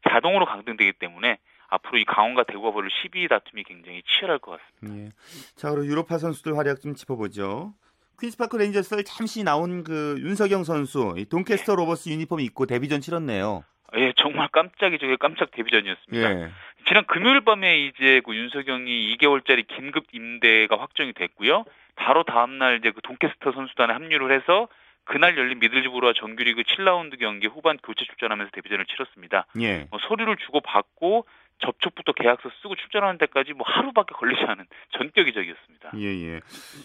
자동으로 0.09 0.47
강등되기 0.47 0.95
때문에 0.95 1.38
앞으로 1.69 1.99
이 1.99 2.05
강원과 2.05 2.45
대구가 2.45 2.73
벌을 2.73 2.90
12위 2.90 3.28
다툼이 3.28 3.64
굉장히 3.64 4.02
치열할 4.02 4.38
것 4.38 4.59
같습니다. 4.59 5.05
예. 5.05 5.11
자, 5.57 5.71
그럼 5.71 5.87
유럽파 5.87 6.19
선수들 6.19 6.57
활약 6.57 6.81
좀 6.81 6.95
짚어보죠. 6.95 7.75
퀸스파크 8.21 8.57
레인저스 8.57 9.02
잠시 9.05 9.45
나온 9.45 9.85
그 9.85 10.16
윤석영 10.21 10.64
선수 10.64 11.14
돈캐스터 11.28 11.75
로버스 11.75 12.09
유니폼 12.09 12.40
입고 12.40 12.66
데뷔전 12.66 13.00
치렀네요. 13.00 13.64
예, 13.97 14.12
정말 14.16 14.49
깜짝이죠. 14.49 15.16
깜짝 15.19 15.50
데뷔전이었습니다. 15.50 16.40
예. 16.40 16.50
지난 16.88 17.05
금요일 17.07 17.40
밤에 17.40 17.87
이제 17.87 18.21
그 18.25 18.35
윤석영이 18.35 19.16
2개월짜리 19.16 19.66
긴급 19.66 20.05
임대가 20.12 20.78
확정이 20.78 21.12
됐고요. 21.12 21.64
바로 21.97 22.23
다음 22.23 22.59
날 22.59 22.78
이제 22.78 22.93
그 22.93 23.00
돈캐스터 23.02 23.52
선수단에 23.52 23.93
합류를 23.93 24.38
해서 24.38 24.69
그날 25.05 25.37
열린 25.37 25.59
미들즈브러와 25.59 26.12
정규리그 26.16 26.62
7라운드 26.62 27.19
경기 27.19 27.47
후반 27.47 27.76
교체 27.78 28.05
출전하면서 28.05 28.50
데뷔전을 28.52 28.87
치렀습니다. 28.87 29.47
예. 29.61 29.87
뭐 29.90 29.99
서류를 30.09 30.37
주고 30.37 30.61
받고 30.61 31.26
접촉부터 31.59 32.12
계약서 32.12 32.50
쓰고 32.61 32.76
출전하는 32.76 33.19
데까지 33.19 33.55
뭐 33.55 33.64
하루밖에 33.66 34.14
걸리지 34.14 34.43
않은 34.43 34.66
전격이적이었습니다. 34.99 35.93
예, 35.97 36.05
예. 36.05 36.40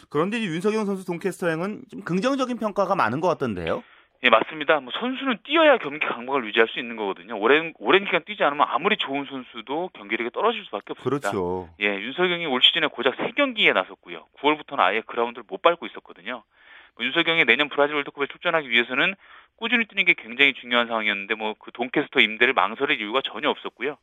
그런데 0.10 0.40
윤석영 0.40 0.86
선수 0.86 1.06
동캐스터 1.06 1.50
행은 1.50 1.84
좀 1.92 2.02
긍정적인 2.02 2.58
평가가 2.58 2.96
많은 2.96 3.20
것 3.22 3.28
같던데요? 3.28 3.84
예, 4.24 4.30
맞습니다. 4.30 4.80
뭐 4.80 4.94
선수는 5.00 5.40
뛰어야 5.44 5.78
경기 5.78 6.06
강박을 6.06 6.46
유지할 6.46 6.68
수 6.70 6.80
있는 6.80 6.96
거거든요. 6.96 7.40
오랜 7.40 7.74
오랜 7.80 8.06
기간 8.06 8.24
뛰지 8.24 8.44
않으면 8.44 8.68
아무리 8.70 8.98
좋은 8.98 9.26
선수도 9.26 9.90
경기력이 9.94 10.30
떨어질 10.30 10.64
수밖에 10.66 10.92
없습니다. 10.92 11.32
그렇죠. 11.32 11.70
예, 11.80 11.88
윤석영이 11.88 12.46
올 12.46 12.62
시즌에 12.62 12.88
고작 12.88 13.18
3경기에 13.18 13.74
나섰고요. 13.74 14.28
9월부터는 14.40 14.80
아예 14.80 15.02
그라운드를 15.02 15.44
못 15.48 15.62
밟고 15.64 15.88
있었거든요. 15.88 16.44
뭐 16.96 17.06
윤석영이 17.06 17.46
내년 17.46 17.70
브라질 17.70 17.96
월드컵에 17.96 18.28
출전하기 18.28 18.70
위해서는 18.70 19.16
꾸준히 19.62 19.86
뛰는 19.86 20.06
게 20.06 20.16
굉장히 20.18 20.54
중요한 20.56 20.88
상황이었는데 20.88 21.36
뭐 21.36 21.54
그 21.60 21.72
돈캐스터 21.72 22.20
임대를 22.20 22.54
망설일 22.54 23.00
이유가 23.00 23.22
전혀 23.24 23.48
없었고요. 23.48 23.98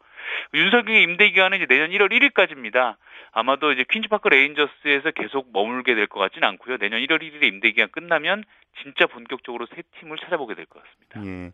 윤석영의 0.54 1.02
임대 1.02 1.28
기간은 1.30 1.58
이제 1.58 1.66
내년 1.66 1.90
1월 1.90 2.12
1일까지입니다. 2.12 2.94
아마도 3.32 3.72
이제 3.72 3.84
퀸즈파크 3.90 4.28
레인저스에서 4.28 5.10
계속 5.10 5.52
머물게 5.52 5.96
될 5.96 6.06
것 6.06 6.20
같지는 6.20 6.46
않고요. 6.46 6.76
내년 6.78 7.00
1월 7.00 7.20
1일에 7.22 7.42
임대 7.48 7.72
기간 7.72 7.90
끝나면 7.90 8.44
진짜 8.82 9.06
본격적으로 9.06 9.66
새 9.74 9.82
팀을 9.98 10.16
찾아보게 10.18 10.54
될 10.54 10.66
것 10.66 10.80
같습니다. 10.84 11.26
예. 11.26 11.52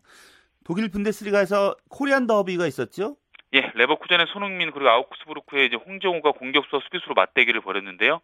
독일 0.63 0.89
분데스리가에서 0.91 1.75
코리안 1.89 2.27
더비가 2.27 2.67
있었죠? 2.67 3.17
예, 3.55 3.71
레버쿠젠의 3.73 4.27
손흥민 4.33 4.69
그리고 4.71 4.89
아우크스부르크의 4.89 5.65
이제 5.67 5.77
홍정호가 5.77 6.33
공격수와 6.33 6.81
수비수로 6.83 7.15
맞대결을 7.15 7.61
벌였는데요. 7.61 8.21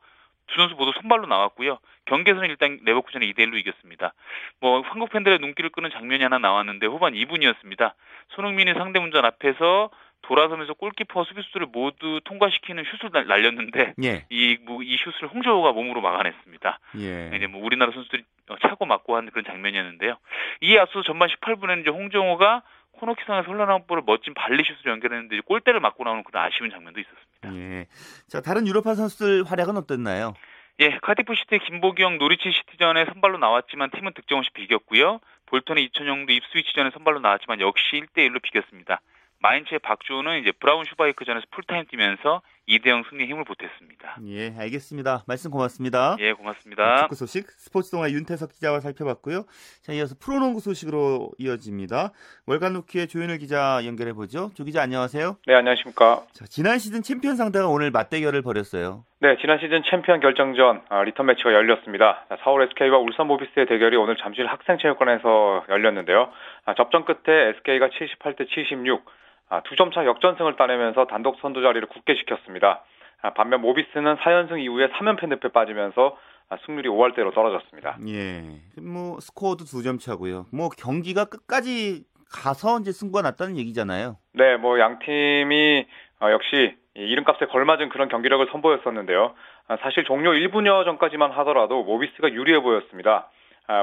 두 0.48 0.56
선수 0.56 0.76
모두 0.76 0.92
선발로 1.00 1.28
나왔고요. 1.28 1.80
경기에서는 2.06 2.50
일단 2.50 2.80
레버쿠젠이 2.84 3.34
2대 3.34 3.48
1로 3.48 3.58
이겼습니다. 3.60 4.14
뭐 4.60 4.82
한국 4.82 5.10
팬들의 5.10 5.40
눈길을 5.40 5.70
끄는 5.70 5.90
장면이 5.92 6.24
하나 6.24 6.40
나왔는데 6.40 6.88
후반 6.88 7.14
2분이었습니다. 7.14 7.94
손흥민이 8.30 8.74
상대 8.74 9.00
문전 9.00 9.24
앞에서 9.26 9.90
돌아서면서 10.24 10.74
골키퍼 10.74 11.24
수비수들을 11.24 11.68
모두 11.72 12.22
통과시키는 12.24 12.84
슛을 12.84 13.28
날렸는데 13.28 13.94
예. 14.04 14.26
이, 14.30 14.58
뭐, 14.62 14.84
이 14.84 14.96
슛을 14.98 15.30
홍조호가 15.34 15.72
몸으로 15.72 16.02
막아냈습니다. 16.02 16.80
예. 17.00 17.32
이제 17.36 17.48
뭐 17.48 17.64
우리나라 17.64 17.92
선수들이 17.92 18.24
차고 18.62 18.86
맞고 18.86 19.16
하는 19.16 19.32
그런 19.32 19.46
장면이었는데요. 19.46 20.18
이에 20.62 20.80
앞서 20.80 21.02
전반 21.04 21.30
18분에는 21.30 21.82
이제 21.82 21.90
홍정호가 21.90 22.62
코너킥상에서 23.02 23.52
흘러나온 23.52 23.86
볼을 23.88 24.04
멋진 24.06 24.34
발리슛으로 24.34 24.92
연결했는데 24.92 25.42
골대를 25.42 25.80
맞고 25.80 26.04
나오는 26.04 26.24
그런 26.24 26.46
아쉬운 26.46 26.70
장면도 26.70 27.00
있었습니다. 27.00 27.56
예. 27.56 27.88
자 28.28 28.42
다른 28.42 28.68
유럽파 28.68 28.94
선수들 28.94 29.44
활약은 29.44 29.76
어땠나요? 29.78 30.34
예, 30.80 30.98
카디프 31.02 31.34
시티의 31.36 31.60
김보경 31.66 32.18
노리치 32.18 32.52
시티전에 32.52 33.06
선발로 33.06 33.38
나왔지만 33.38 33.90
팀은 33.92 34.14
득점 34.14 34.40
없이 34.40 34.52
비겼고요. 34.54 35.20
볼턴의 35.48 35.84
이청용도 35.86 36.32
입스위치전에 36.32 36.92
선발로 36.92 37.20
나왔지만 37.20 37.60
역시 37.60 37.84
1대 37.94 38.28
1로 38.30 38.42
비겼습니다. 38.42 39.02
마인츠의 39.40 39.80
박주호는 39.80 40.40
이제 40.40 40.52
브라운슈바이크전에서 40.52 41.48
풀타임 41.52 41.86
뛰면서 41.88 42.42
2대0 42.72 43.10
승리 43.10 43.26
힘을 43.26 43.44
보탰습니다. 43.44 44.18
예, 44.28 44.54
알겠습니다. 44.58 45.24
말씀 45.28 45.52
고맙습니다. 45.52 46.16
예, 46.20 46.32
고맙습니다. 46.32 47.02
축구 47.02 47.16
소식 47.16 47.50
스포츠 47.52 47.92
동아 47.92 48.10
윤태석 48.10 48.52
기자와 48.54 48.80
살펴봤고요. 48.80 49.44
자, 49.82 49.92
이어서 49.94 50.16
프로농구 50.20 50.62
소식으로 50.62 51.32
이어집니다. 51.38 52.12
월간 52.48 52.74
루키의 52.74 53.08
조현일 53.08 53.38
기자 53.40 53.82
연결해 53.86 54.14
보죠. 54.14 54.52
조 54.54 54.64
기자 54.64 54.82
안녕하세요. 54.82 55.38
네, 55.48 55.54
안녕하십니까. 55.56 56.24
자, 56.32 56.46
지난 56.46 56.80
시즌 56.80 57.02
챔피언 57.02 57.36
상대가 57.36 57.68
오늘 57.68 57.92
맞대결을 57.92 58.42
벌였어요. 58.42 59.04
네, 59.20 59.38
지난 59.40 59.60
시즌 59.60 59.84
챔피언 59.84 60.20
결정전 60.20 60.82
아, 60.90 61.04
리턴 61.04 61.28
매치가 61.28 61.54
열렸습니다. 61.54 62.26
서울 62.44 62.64
SK와 62.64 62.98
울산 62.98 63.28
모비스의 63.28 63.68
대결이 63.68 63.96
오늘 63.98 64.16
잠실 64.18 64.48
학생체육관에서 64.48 65.66
열렸는데요. 65.70 66.32
아, 66.66 66.74
접전 66.74 67.06
끝에 67.06 67.50
SK가 67.58 67.90
78대 67.90 68.48
76, 68.50 69.06
아, 69.06 69.21
두 69.66 69.76
점 69.76 69.92
차 69.92 70.06
역전승을 70.06 70.56
따내면서 70.56 71.06
단독 71.08 71.38
선두 71.42 71.62
자리를 71.62 71.86
굳게 71.90 72.16
지켰습니다. 72.16 72.84
아, 73.22 73.34
반면 73.34 73.62
모비스는 73.62 74.16
4연승 74.18 74.60
이후에 74.64 74.88
3연패 74.90 75.28
늪에 75.28 75.50
빠지면서 75.50 76.18
아, 76.50 76.58
승률이 76.66 76.90
5할대로 76.90 77.34
떨어졌습니다. 77.34 77.98
예. 78.08 78.42
뭐 78.82 79.20
스코어도 79.20 79.66
두 79.66 79.84
점 79.84 79.98
차고요. 80.00 80.48
뭐 80.54 80.70
경기가 80.70 81.26
끝까지 81.26 82.04
가서 82.34 82.80
이제 82.80 82.92
승부가 82.92 83.22
났다는 83.22 83.58
얘기잖아요. 83.58 84.18
네, 84.34 84.56
뭐 84.58 84.80
양 84.80 85.00
팀이 85.00 85.86
어, 86.22 86.32
역시 86.32 86.76
이름값에 86.94 87.46
걸맞은 87.48 87.90
그런 87.90 88.10
경기력을 88.10 88.46
선보였었는데요. 88.52 89.34
사실 89.82 90.04
종료 90.04 90.32
1분여 90.32 90.84
전까지만 90.86 91.32
하더라도 91.32 91.84
모비스가 91.84 92.32
유리해 92.34 92.60
보였습니다. 92.60 93.30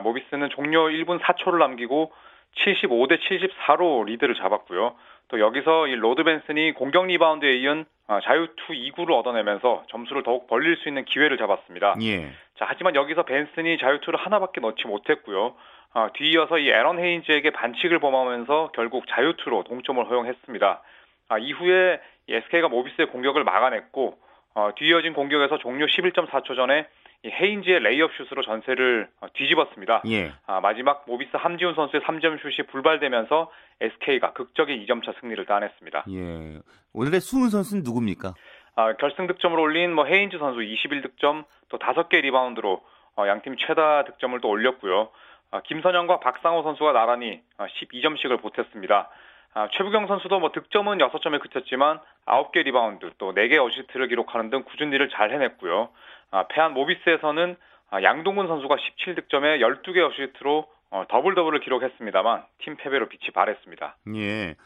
모비스는 0.02 0.50
종료 0.50 0.88
1분 0.88 1.18
4초를 1.20 1.58
남기고 1.58 2.12
75대 2.56 3.18
74로 3.20 4.04
리드를 4.06 4.34
잡았고요. 4.34 4.94
또 5.28 5.40
여기서 5.40 5.86
이 5.88 5.94
로드 5.94 6.24
벤슨이 6.24 6.72
공격 6.72 7.06
리바운드에 7.06 7.52
이은 7.58 7.84
아, 8.06 8.20
자유투 8.20 8.72
2구를 8.72 9.12
얻어내면서 9.12 9.84
점수를 9.90 10.22
더욱 10.22 10.46
벌릴 10.46 10.76
수 10.78 10.88
있는 10.88 11.04
기회를 11.04 11.36
잡았습니다. 11.36 11.96
예. 12.02 12.30
자, 12.58 12.64
하지만 12.66 12.94
여기서 12.94 13.24
벤슨이 13.24 13.76
자유투를 13.78 14.18
하나밖에 14.18 14.62
넣지 14.62 14.86
못했고요. 14.86 15.54
아, 15.92 16.10
뒤이어서 16.14 16.58
이 16.58 16.68
에런 16.68 16.98
헤인즈에게 16.98 17.50
반칙을 17.50 17.98
범하면서 17.98 18.72
결국 18.74 19.06
자유투로 19.08 19.64
동점을 19.64 20.02
허용했습니다. 20.08 20.82
아, 21.28 21.38
이후에 21.38 22.00
SK가 22.28 22.68
모비스의 22.68 23.08
공격을 23.08 23.44
막아냈고 23.44 24.18
어, 24.54 24.70
뒤이어진 24.76 25.12
공격에서 25.12 25.58
종료 25.58 25.86
11.4초 25.86 26.56
전에 26.56 26.86
헤인즈의 27.26 27.80
레이업 27.80 28.12
슛으로 28.12 28.42
전세를 28.42 29.08
어, 29.20 29.26
뒤집었습니다. 29.32 30.02
예. 30.06 30.32
아, 30.46 30.60
마지막 30.60 31.04
모비스 31.06 31.36
함지훈 31.36 31.74
선수의 31.74 32.02
3점 32.02 32.40
슛이 32.40 32.66
불발되면서 32.68 33.50
SK가 33.80 34.32
극적인 34.32 34.84
2점차 34.86 35.18
승리를 35.20 35.44
따냈습니다. 35.44 36.04
예. 36.10 36.60
오늘의 36.92 37.20
수훈 37.20 37.50
선수는 37.50 37.82
누굽니까? 37.82 38.34
아, 38.76 38.92
결승 38.94 39.26
득점을 39.26 39.58
올린 39.58 39.92
뭐 39.92 40.04
헤인즈 40.04 40.38
선수 40.38 40.60
21득점 40.60 41.44
또 41.68 41.78
5개 41.78 42.20
리바운드로 42.22 42.80
어, 43.16 43.26
양팀 43.26 43.56
최다 43.58 44.04
득점을 44.04 44.40
또 44.40 44.48
올렸고요. 44.48 45.08
아, 45.50 45.60
김선형과 45.62 46.20
박상오 46.20 46.62
선수가 46.62 46.92
나란히 46.92 47.40
12점씩을 47.58 48.32
아, 48.34 48.36
보탰습니다. 48.36 49.08
아, 49.54 49.68
최부경 49.72 50.06
선수도 50.06 50.38
뭐 50.38 50.52
득점은 50.52 50.98
6점에 50.98 51.40
그쳤지만 51.40 51.98
9개 52.26 52.62
리바운드 52.64 53.10
또 53.18 53.32
4개 53.32 53.58
어시스트를 53.58 54.06
기록하는 54.08 54.50
등 54.50 54.62
궂은일을 54.62 55.08
잘 55.08 55.32
해냈고요. 55.32 55.88
아, 56.30 56.46
패한 56.48 56.74
모비스에서는 56.74 57.56
아, 57.90 58.02
양동근 58.02 58.46
선수가 58.46 58.76
17득점에 58.76 59.60
12개 59.60 59.98
어시스트로 59.98 60.66
어, 60.90 61.04
더블 61.08 61.34
더블을 61.34 61.60
기록했습니다만 61.60 62.44
팀 62.58 62.76
패배로 62.76 63.08
빛이 63.08 63.30
바랬습니다. 63.34 63.96
예. 64.16 64.56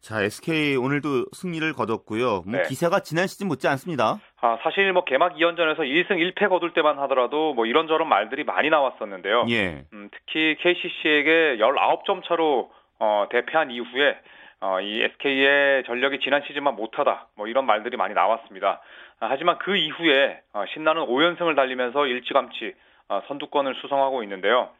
자, 0.00 0.22
SK 0.22 0.76
오늘도 0.76 1.26
승리를 1.32 1.72
거뒀고요. 1.74 2.42
뭐 2.46 2.56
네. 2.56 2.62
기세가 2.62 3.00
지난 3.00 3.26
시즌 3.26 3.48
못지 3.48 3.68
않습니다. 3.68 4.18
아, 4.40 4.58
사실 4.62 4.92
뭐 4.92 5.04
개막 5.04 5.34
2연전에서 5.34 5.80
1승 5.80 6.12
1패 6.12 6.48
거둘 6.48 6.72
때만 6.72 6.98
하더라도 7.00 7.52
뭐 7.52 7.66
이런저런 7.66 8.08
말들이 8.08 8.44
많이 8.44 8.70
나왔었는데요. 8.70 9.46
예. 9.50 9.84
음, 9.92 10.08
특히 10.10 10.56
KCC에게 10.58 11.58
19점 11.58 12.24
차로 12.24 12.70
어, 12.98 13.26
대패한 13.30 13.70
이후에 13.70 14.16
어, 14.60 14.80
이 14.80 15.02
SK의 15.02 15.84
전력이 15.84 16.20
지난 16.20 16.42
시즌만 16.46 16.76
못하다 16.76 17.28
뭐 17.36 17.46
이런 17.46 17.64
말들이 17.66 17.96
많이 17.96 18.14
나왔습니다. 18.14 18.80
아, 19.20 19.26
하지만 19.30 19.58
그 19.58 19.76
이후에 19.76 20.40
어, 20.52 20.64
신나는 20.72 21.02
5연승을 21.02 21.56
달리면서 21.56 22.06
일찌감치 22.06 22.74
어, 23.08 23.22
선두권을 23.28 23.74
수성하고 23.76 24.22
있는데요. 24.22 24.70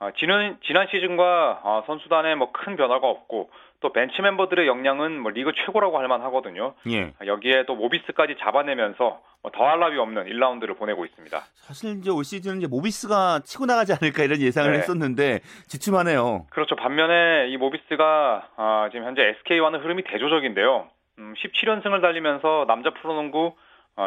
어, 0.00 0.10
지난 0.16 0.58
지난 0.64 0.86
시즌과 0.90 1.60
어, 1.62 1.82
선수단에 1.86 2.34
뭐 2.36 2.48
큰 2.52 2.76
변화가 2.76 3.06
없고 3.06 3.50
또 3.80 3.92
벤치 3.92 4.20
멤버들의 4.22 4.66
역량은 4.66 5.20
뭐 5.20 5.30
리그 5.30 5.52
최고라고 5.64 5.98
할 5.98 6.08
만하거든요. 6.08 6.74
예. 6.88 7.12
여기에 7.24 7.64
또 7.66 7.76
모비스까지 7.76 8.36
잡아내면서 8.40 9.20
뭐 9.42 9.52
더할 9.52 9.78
나위 9.78 9.96
없는 9.98 10.24
1라운드를 10.26 10.76
보내고 10.76 11.04
있습니다. 11.04 11.38
사실 11.54 11.98
이제 11.98 12.10
올 12.10 12.24
시즌은 12.24 12.58
이제 12.58 12.66
모비스가 12.66 13.40
치고 13.44 13.66
나가지 13.66 13.92
않을까 13.92 14.24
이런 14.24 14.40
예상을 14.40 14.72
네. 14.72 14.78
했었는데 14.78 15.40
주춤하네요. 15.68 16.46
그렇죠. 16.50 16.74
반면에 16.74 17.48
이 17.50 17.56
모비스가 17.56 18.48
아, 18.56 18.88
지금 18.90 19.06
현재 19.06 19.22
SK와는 19.22 19.80
흐름이 19.80 20.02
대조적인데요. 20.04 20.88
음, 21.20 21.34
17연승을 21.38 22.02
달리면서 22.02 22.64
남자 22.66 22.90
프로농구 22.90 23.38
어, 23.46 23.54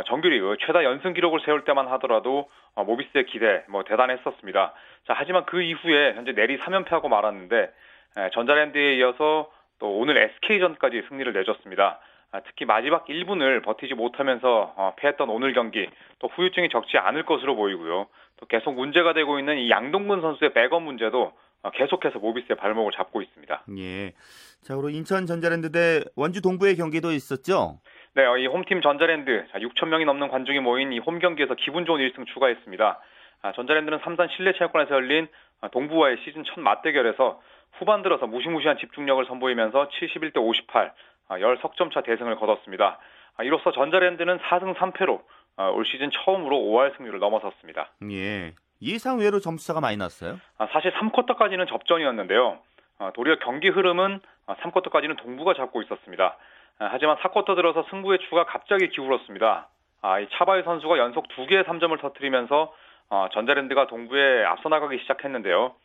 정규리그 0.05 0.57
최다 0.65 0.83
연승 0.83 1.13
기록을 1.13 1.41
세울 1.45 1.65
때만 1.65 1.87
하더라도 1.89 2.49
어, 2.75 2.83
모비스의 2.83 3.25
기대 3.25 3.63
뭐 3.67 3.83
대단했었습니다. 3.83 4.73
자, 5.07 5.13
하지만 5.15 5.45
그 5.45 5.61
이후에 5.61 6.13
현재 6.13 6.31
내리 6.33 6.57
3연패하고 6.57 7.09
말았는데 7.09 7.73
에, 8.17 8.29
전자랜드에 8.33 8.95
이어서 8.95 9.51
또 9.79 9.97
오늘 9.97 10.17
SK전까지 10.17 11.03
승리를 11.09 11.33
내줬습니다. 11.33 11.99
아, 12.31 12.39
특히 12.41 12.65
마지막 12.65 13.05
1분을 13.07 13.63
버티지 13.63 13.93
못하면서 13.95 14.73
어, 14.77 14.93
패했던 14.97 15.29
오늘 15.29 15.53
경기 15.53 15.89
또 16.19 16.29
후유증이 16.29 16.69
적지 16.69 16.97
않을 16.97 17.25
것으로 17.25 17.55
보이고요. 17.55 18.07
또 18.37 18.45
계속 18.45 18.73
문제가 18.73 19.13
되고 19.13 19.37
있는 19.37 19.57
이 19.57 19.69
양동근 19.69 20.21
선수의 20.21 20.53
백업 20.53 20.81
문제도 20.83 21.33
어, 21.63 21.71
계속해서 21.71 22.19
모비스의 22.19 22.55
발목을 22.57 22.91
잡고 22.95 23.21
있습니다. 23.21 23.63
예. 23.77 24.13
자, 24.61 24.75
그리고 24.75 24.89
인천 24.89 25.25
전자랜드 25.25 25.71
대 25.71 26.01
원주 26.15 26.41
동부의 26.41 26.75
경기도 26.75 27.11
있었죠. 27.11 27.79
네, 28.13 28.25
어, 28.25 28.37
이 28.37 28.45
홈팀 28.45 28.81
전자랜드 28.81 29.47
6천 29.53 29.87
명이 29.87 30.05
넘는 30.05 30.27
관중이 30.27 30.59
모인 30.59 30.91
이 30.91 30.99
홈 30.99 31.19
경기에서 31.19 31.55
기분 31.55 31.85
좋은 31.85 32.01
1승 32.01 32.25
추가했습니다. 32.27 32.99
아, 33.43 33.51
전자랜드는 33.53 33.99
삼산 34.03 34.27
실내체육관에서 34.35 34.93
열린 34.95 35.27
아, 35.61 35.69
동부와의 35.69 36.17
시즌 36.23 36.43
첫 36.43 36.59
맞대결에서 36.59 37.41
후반 37.73 38.01
들어서 38.03 38.27
무시무시한 38.27 38.77
집중력을 38.77 39.23
선보이면서 39.25 39.87
71대 39.89 40.37
58, 40.37 40.91
아, 41.29 41.37
10석점 41.37 41.93
차 41.93 42.01
대승을 42.01 42.35
거뒀습니다. 42.35 42.99
아, 43.37 43.43
이로써 43.43 43.71
전자랜드는 43.71 44.39
4승 44.39 44.75
3패로 44.75 45.21
아, 45.57 45.69
올 45.69 45.85
시즌 45.85 46.09
처음으로 46.11 46.57
5할 46.57 46.97
승률을 46.97 47.19
넘어섰습니다. 47.19 47.91
예. 48.11 48.53
예상 48.81 49.19
외로 49.19 49.39
점수차가 49.39 49.79
많이 49.79 49.95
났어요. 49.95 50.37
아, 50.57 50.67
사실 50.73 50.91
3쿼터까지는 50.93 51.67
접전이었는데요. 51.69 52.59
아, 52.99 53.11
도리어 53.13 53.37
경기 53.39 53.69
흐름은 53.69 54.19
아, 54.47 54.55
3쿼터까지는 54.55 55.17
동부가 55.17 55.53
잡고 55.53 55.81
있었습니다. 55.83 56.37
아, 56.81 56.89
하지만 56.91 57.15
4쿼터 57.17 57.55
들어서 57.55 57.85
승부의 57.91 58.17
추가 58.27 58.43
갑자기 58.45 58.89
기울었습니다. 58.89 59.67
아, 60.01 60.19
이 60.19 60.27
차바이 60.31 60.63
선수가 60.63 60.97
연속 60.97 61.27
2개의 61.27 61.63
3점을 61.63 61.99
터뜨리면서 62.01 62.73
어, 63.11 63.27
전자랜드가 63.33 63.85
동부에 63.85 64.43
앞서 64.45 64.67
나가기 64.67 64.97
시작했는데요. 64.99 65.75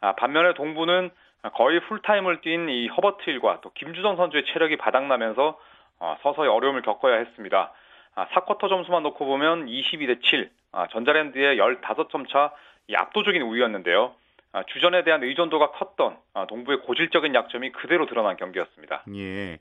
아, 0.00 0.14
반면에 0.14 0.54
동부는 0.54 1.10
거의 1.54 1.80
풀타임을 1.80 2.40
뛴 2.42 2.68
이 2.68 2.86
허버트 2.86 3.28
힐과 3.28 3.62
또 3.62 3.72
김주성 3.74 4.14
선수의 4.16 4.44
체력이 4.46 4.76
바닥나면서 4.76 5.58
어, 5.98 6.16
서서히 6.22 6.48
어려움을 6.48 6.82
겪어야 6.82 7.16
했습니다. 7.16 7.72
아, 8.14 8.26
4쿼터 8.28 8.68
점수만 8.68 9.02
놓고 9.02 9.26
보면 9.26 9.66
22대 9.66 10.22
7, 10.22 10.52
아, 10.70 10.86
전자랜드의 10.86 11.58
15점 11.58 12.28
차이 12.28 12.94
압도적인 12.94 13.42
우위였는데요. 13.42 14.14
아, 14.52 14.62
주전에 14.66 15.02
대한 15.02 15.24
의존도가 15.24 15.72
컸던 15.72 16.16
아, 16.34 16.46
동부의 16.46 16.82
고질적인 16.82 17.34
약점이 17.34 17.72
그대로 17.72 18.06
드러난 18.06 18.36
경기였습니다. 18.36 19.02
예. 19.16 19.58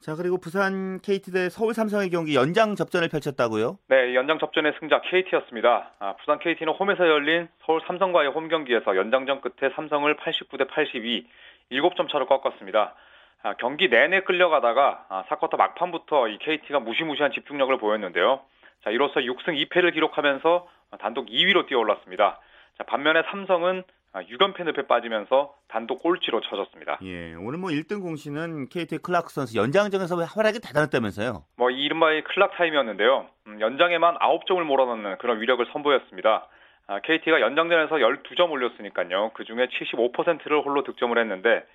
자, 0.00 0.14
그리고 0.14 0.38
부산 0.38 1.00
KT 1.00 1.32
대 1.32 1.48
서울 1.48 1.74
삼성의 1.74 2.10
경기 2.10 2.34
연장 2.36 2.76
접전을 2.76 3.08
펼쳤다고요? 3.08 3.78
네, 3.88 4.14
연장 4.14 4.38
접전의 4.38 4.74
승자 4.78 5.00
KT였습니다. 5.00 5.92
아, 5.98 6.14
부산 6.16 6.38
KT는 6.38 6.74
홈에서 6.74 7.08
열린 7.08 7.48
서울 7.64 7.80
삼성과의 7.86 8.30
홈 8.30 8.48
경기에서 8.48 8.94
연장전 8.94 9.40
끝에 9.40 9.72
삼성을 9.74 10.14
89대 10.16 10.68
82, 10.68 11.26
7점 11.72 12.10
차로 12.10 12.26
꺾었습니다. 12.26 12.94
아, 13.42 13.54
경기 13.54 13.88
내내 13.88 14.20
끌려가다가 14.20 15.06
아, 15.08 15.24
4쿼터 15.28 15.56
막판부터 15.56 16.28
이 16.28 16.38
KT가 16.38 16.80
무시무시한 16.80 17.32
집중력을 17.32 17.76
보였는데요. 17.78 18.40
자, 18.84 18.90
이로써 18.90 19.20
6승 19.20 19.56
2패를 19.66 19.92
기록하면서 19.94 20.68
단독 21.00 21.26
2위로 21.26 21.66
뛰어올랐습니다. 21.66 22.38
자, 22.78 22.84
반면에 22.84 23.22
삼성은 23.30 23.82
6연패 24.22 24.64
늪에 24.64 24.86
빠지면서 24.86 25.54
단독 25.68 26.02
꼴찌로 26.02 26.40
쳐졌습니다. 26.40 26.98
예. 27.02 27.34
오늘 27.34 27.58
뭐 27.58 27.70
1등 27.70 28.00
공신은 28.02 28.68
KT 28.68 28.98
클라크 28.98 29.30
선수 29.30 29.58
연장전에서 29.58 30.16
활약이 30.16 30.60
대단했다면서요? 30.60 31.44
뭐이 31.56 31.74
이른바의 31.84 32.24
클락 32.24 32.52
타임이었는데요. 32.56 33.26
음, 33.48 33.60
연장에만 33.60 34.18
9점을 34.18 34.62
몰아넣는 34.62 35.18
그런 35.18 35.40
위력을 35.40 35.64
선보였습니다. 35.72 36.48
아, 36.88 37.00
KT가 37.00 37.40
연장전에서 37.40 37.96
12점 37.96 38.50
올렸으니까요. 38.50 39.30
그중에 39.34 39.66
75%를 39.66 40.62
홀로 40.62 40.84
득점을 40.84 41.18
했는데 41.18 41.66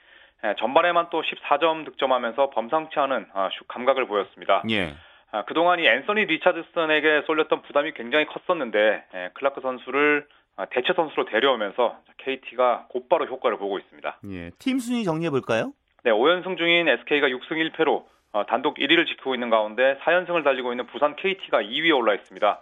에, 0.43 0.55
전반에만 0.57 1.07
또 1.11 1.21
14점 1.21 1.85
득점하면서 1.85 2.49
범상치 2.51 2.97
않은 2.99 3.27
아, 3.33 3.49
슛 3.51 3.67
감각을 3.67 4.07
보였습니다. 4.07 4.63
예. 4.69 4.95
아, 5.31 5.43
그동안 5.45 5.79
이 5.79 5.85
앤서니 5.87 6.25
리차드슨에게 6.25 7.23
쏠렸던 7.27 7.61
부담이 7.63 7.91
굉장히 7.93 8.25
컸었는데 8.25 9.05
에, 9.13 9.29
클라크 9.33 9.61
선수를 9.61 10.25
아, 10.29 10.40
대체 10.69 10.93
선수로 10.93 11.25
데려오면서 11.25 11.97
KT가 12.17 12.85
곧바로 12.89 13.25
효과를 13.25 13.57
보고 13.57 13.79
있습니다. 13.79 14.19
예. 14.31 14.51
팀 14.59 14.79
순위 14.79 15.03
정리해 15.03 15.29
볼까요? 15.29 15.73
네, 16.03 16.11
5연승 16.11 16.57
중인 16.57 16.87
SK가 16.87 17.27
6승 17.27 17.51
1패로 17.71 18.05
어, 18.33 18.45
단독 18.45 18.75
1위를 18.77 19.07
지키고 19.07 19.33
있는 19.33 19.49
가운데 19.49 19.97
4연승을 20.03 20.43
달리고 20.43 20.71
있는 20.71 20.85
부산 20.87 21.15
KT가 21.15 21.61
2위에 21.61 21.95
올라 21.97 22.13
있습니다. 22.13 22.59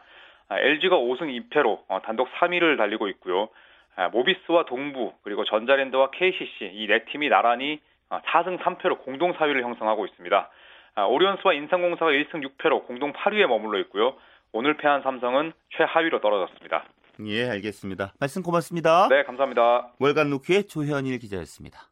아, 0.49 0.59
LG가 0.59 0.95
5승 0.97 1.49
2패로 1.49 1.79
어, 1.87 2.01
단독 2.01 2.29
3위를 2.33 2.77
달리고 2.77 3.07
있고요. 3.09 3.49
아, 3.95 4.07
모비스와 4.09 4.65
동부 4.65 5.13
그리고 5.23 5.43
전자랜드와 5.45 6.11
KCC 6.11 6.71
이 6.73 6.87
네 6.87 7.03
팀이 7.05 7.29
나란히 7.29 7.79
아, 8.09 8.21
4승 8.21 8.57
3패로 8.59 8.99
공동 9.03 9.33
4위를 9.33 9.61
형성하고 9.61 10.05
있습니다. 10.05 10.49
아, 10.95 11.03
오리온스와 11.05 11.53
인삼공사가 11.53 12.11
1승 12.11 12.43
6패로 12.57 12.87
공동 12.87 13.13
8위에 13.13 13.45
머물러 13.47 13.77
있고요. 13.81 14.15
오늘 14.51 14.75
패한 14.77 15.03
삼성은 15.03 15.53
최하위로 15.77 16.19
떨어졌습니다. 16.21 16.85
예, 17.25 17.49
알겠습니다. 17.49 18.13
말씀 18.19 18.41
고맙습니다. 18.41 19.07
네, 19.09 19.23
감사합니다. 19.23 19.93
월간 19.99 20.29
루키의 20.29 20.67
조현일 20.67 21.19
기자였습니다. 21.19 21.89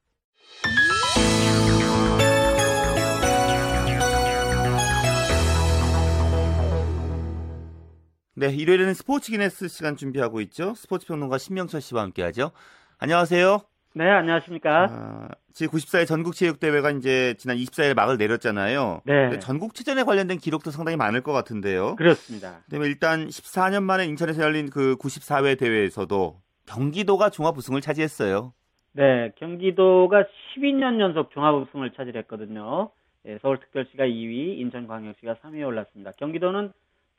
네, 8.36 8.54
일요일에는 8.54 8.94
스포츠 8.94 9.32
기네스 9.32 9.68
시간 9.68 9.98
준비하고 9.98 10.42
있죠. 10.42 10.76
스포츠 10.76 11.08
평론가 11.08 11.40
신명철 11.40 11.82
씨와 11.82 12.04
함께하죠. 12.04 12.52
안녕하세요. 13.00 13.62
네, 13.98 14.08
안녕하십니까. 14.12 14.88
아, 14.92 15.28
제94회 15.54 16.06
전국체육대회가 16.06 16.92
이제 16.92 17.34
지난 17.40 17.58
24일 17.58 17.96
막을 17.96 18.18
내렸잖아요. 18.18 19.02
네. 19.06 19.40
전국체전에 19.40 20.04
관련된 20.04 20.38
기록도 20.38 20.70
상당히 20.70 20.98
많을 20.98 21.22
것 21.22 21.32
같은데요. 21.32 21.96
그렇습니다. 21.96 22.60
그다음에 22.66 22.86
일단 22.86 23.26
14년 23.26 23.82
만에 23.82 24.06
인천에서 24.06 24.44
열린 24.44 24.70
그 24.70 24.98
94회 24.98 25.58
대회에서도 25.58 26.36
경기도가 26.68 27.32
종합 27.32 27.58
우승을 27.58 27.82
차지했어요. 27.82 28.54
네, 28.92 29.32
경기도가 29.38 30.26
12년 30.56 31.00
연속 31.00 31.32
종합 31.32 31.56
우승을 31.56 31.90
차지했거든요. 31.94 32.92
예, 33.26 33.40
서울특별시가 33.40 34.04
2위, 34.04 34.60
인천광역시가 34.60 35.38
3위에 35.42 35.66
올랐습니다. 35.66 36.12
경기도는 36.20 36.72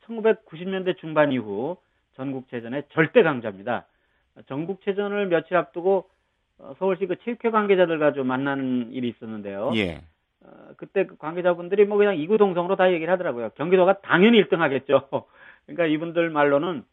1990년대 0.06 0.96
중반 0.98 1.32
이후 1.32 1.76
전국체전의 2.14 2.84
절대 2.92 3.24
강자입니다. 3.24 3.84
전국체전을 4.46 5.26
며칠 5.26 5.56
앞두고 5.56 5.98
어, 5.98 6.17
서울시 6.78 7.06
그 7.06 7.16
체육회 7.24 7.50
관계자들과 7.50 8.12
좀 8.12 8.26
만나는 8.26 8.92
일이 8.92 9.08
있었는데요. 9.08 9.72
예. 9.76 10.02
어, 10.40 10.50
그때 10.76 11.06
그 11.06 11.16
관계자분들이 11.16 11.84
뭐 11.84 11.98
그냥 11.98 12.16
이구동성으로 12.16 12.76
다 12.76 12.92
얘기를 12.92 13.12
하더라고요. 13.12 13.50
경기도가 13.50 14.00
당연히 14.00 14.42
1등 14.42 14.58
하겠죠. 14.58 15.08
그러니까 15.66 15.86
이분들 15.86 16.30
말로는 16.30 16.84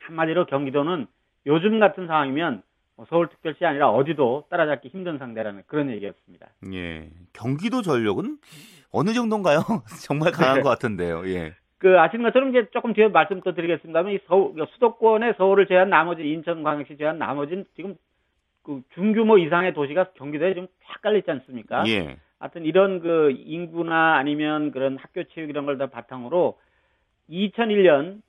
한마디로 0.00 0.46
경기도는 0.46 1.06
요즘 1.46 1.80
같은 1.80 2.06
상황이면 2.06 2.62
뭐 2.96 3.06
서울특별시 3.08 3.64
아니라 3.64 3.90
어디도 3.90 4.46
따라잡기 4.50 4.88
힘든 4.88 5.18
상대라는 5.18 5.62
그런 5.66 5.90
얘기였습니다. 5.90 6.48
예. 6.72 7.10
경기도 7.32 7.82
전력은 7.82 8.38
어느 8.92 9.12
정도인가요? 9.12 9.60
정말 10.06 10.30
강한 10.32 10.56
네. 10.56 10.62
것 10.62 10.68
같은데요. 10.70 11.26
예. 11.26 11.54
그 11.78 11.98
아시는 11.98 12.24
것처럼 12.24 12.50
이제 12.50 12.66
조금 12.72 12.94
뒤에 12.94 13.08
말씀 13.08 13.40
또 13.42 13.52
드리겠습니다만 13.52 14.12
이 14.12 14.18
서울 14.26 14.54
수도권의 14.74 15.34
서울을 15.36 15.66
제한 15.66 15.90
나머지 15.90 16.22
인천 16.22 16.62
광역시 16.62 16.96
제한 16.96 17.18
나머지는 17.18 17.66
지금 17.76 17.96
그 18.64 18.82
중규모 18.94 19.38
이상의 19.38 19.74
도시가 19.74 20.12
경기도에 20.14 20.54
좀 20.54 20.66
쫙 20.86 21.00
깔려 21.02 21.18
있지 21.18 21.30
않습니까? 21.30 21.84
예. 21.88 22.16
하여튼 22.38 22.64
이런 22.64 23.00
그 23.00 23.30
인구나 23.30 24.16
아니면 24.16 24.70
그런 24.72 24.96
학교 24.96 25.22
체육 25.24 25.50
이런 25.50 25.66
걸 25.66 25.78
다 25.78 25.86
바탕으로 25.86 26.58
2001년 27.30 28.20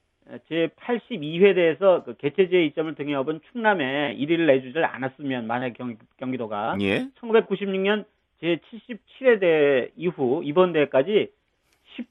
제 0.47 0.69
82회 0.79 1.53
대에서 1.55 2.03
그 2.03 2.15
개최지의 2.17 2.67
이점을 2.67 2.95
등에 2.95 3.13
업은 3.13 3.41
충남에 3.51 4.15
1위를 4.17 4.47
내주질 4.47 4.83
않았으면 4.83 5.45
만약 5.47 5.73
경, 5.73 5.97
경기도가 6.17 6.77
예. 6.81 7.07
1996년 7.21 8.05
제 8.41 8.59
77회 8.71 9.39
대 9.39 9.91
이후 9.95 10.41
이번 10.43 10.73
대회까지 10.73 11.31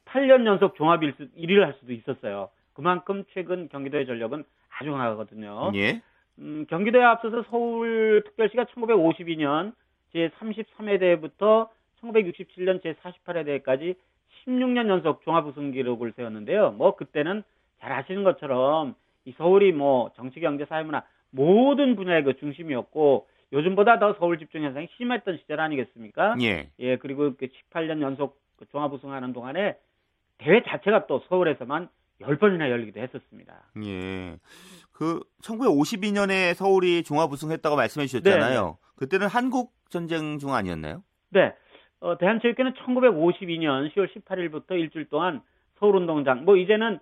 18년 0.07 0.47
연속 0.47 0.77
종합 0.77 1.01
1위를 1.01 1.61
할 1.61 1.75
수도 1.81 1.93
있었어요. 1.93 2.51
그만큼 2.75 3.25
최근 3.35 3.69
경기도의 3.69 4.07
전력은 4.07 4.45
아주 4.79 4.93
강하거든요. 4.93 5.73
예. 5.75 6.01
음, 6.39 6.67
경기도에 6.69 7.03
앞서서 7.03 7.43
서울특별시가 7.51 8.65
1952년 8.65 9.73
제 10.13 10.31
33회 10.39 10.99
대회부터 11.01 11.71
1967년 12.03 12.83
제 12.83 12.95
48회 12.95 13.45
대회까지 13.45 13.95
16년 14.47 14.89
연속 14.89 15.23
종합 15.23 15.47
우승 15.47 15.71
기록을 15.71 16.13
세웠는데요. 16.17 16.73
뭐 16.73 16.97
그때는 16.97 17.43
잘 17.81 17.93
아시는 17.93 18.25
것처럼 18.25 18.95
이 19.25 19.33
서울이 19.33 19.73
뭐 19.73 20.11
정치, 20.17 20.41
경제, 20.41 20.65
사회문화 20.67 21.03
모든 21.31 21.97
분야의 21.97 22.25
그 22.25 22.37
중심이었고 22.37 23.27
요즘보다 23.53 23.99
더 23.99 24.15
서울 24.15 24.39
집중 24.39 24.63
현상이 24.65 24.89
심했던 24.97 25.39
시절 25.39 25.61
아니겠습니까? 25.61 26.37
예. 26.43 26.69
예, 26.79 26.97
그리고 26.97 27.35
그 27.37 27.47
18년 27.47 28.01
연속 28.03 28.39
그 28.57 28.67
종합 28.71 28.93
우승하는 28.93 29.33
동안에 29.33 29.77
대회 30.39 30.63
자체가 30.63 31.07
또 31.07 31.23
서울에서만 31.29 31.89
10번이나 32.27 32.71
열리기도 32.71 33.01
했었습니다. 33.01 33.55
예. 33.85 34.37
그 34.93 35.21
1952년에 35.43 36.55
서울이 36.55 37.03
종합 37.03 37.31
우승했다고 37.33 37.77
말씀해 37.77 38.07
주셨잖아요. 38.07 38.61
네, 38.61 38.67
네. 38.67 38.73
그때는 38.97 39.27
한국 39.27 39.73
전쟁 39.91 40.39
중 40.39 40.55
아니었나요? 40.55 41.03
네. 41.31 41.55
어, 42.01 42.19
대한체육회는 42.19 42.75
1952년 42.75 43.93
10월 43.95 44.09
18일부터 44.13 44.73
일주일 44.73 45.09
동안 45.09 45.43
서울운동장, 45.79 46.45
뭐 46.45 46.57
이제는 46.57 46.99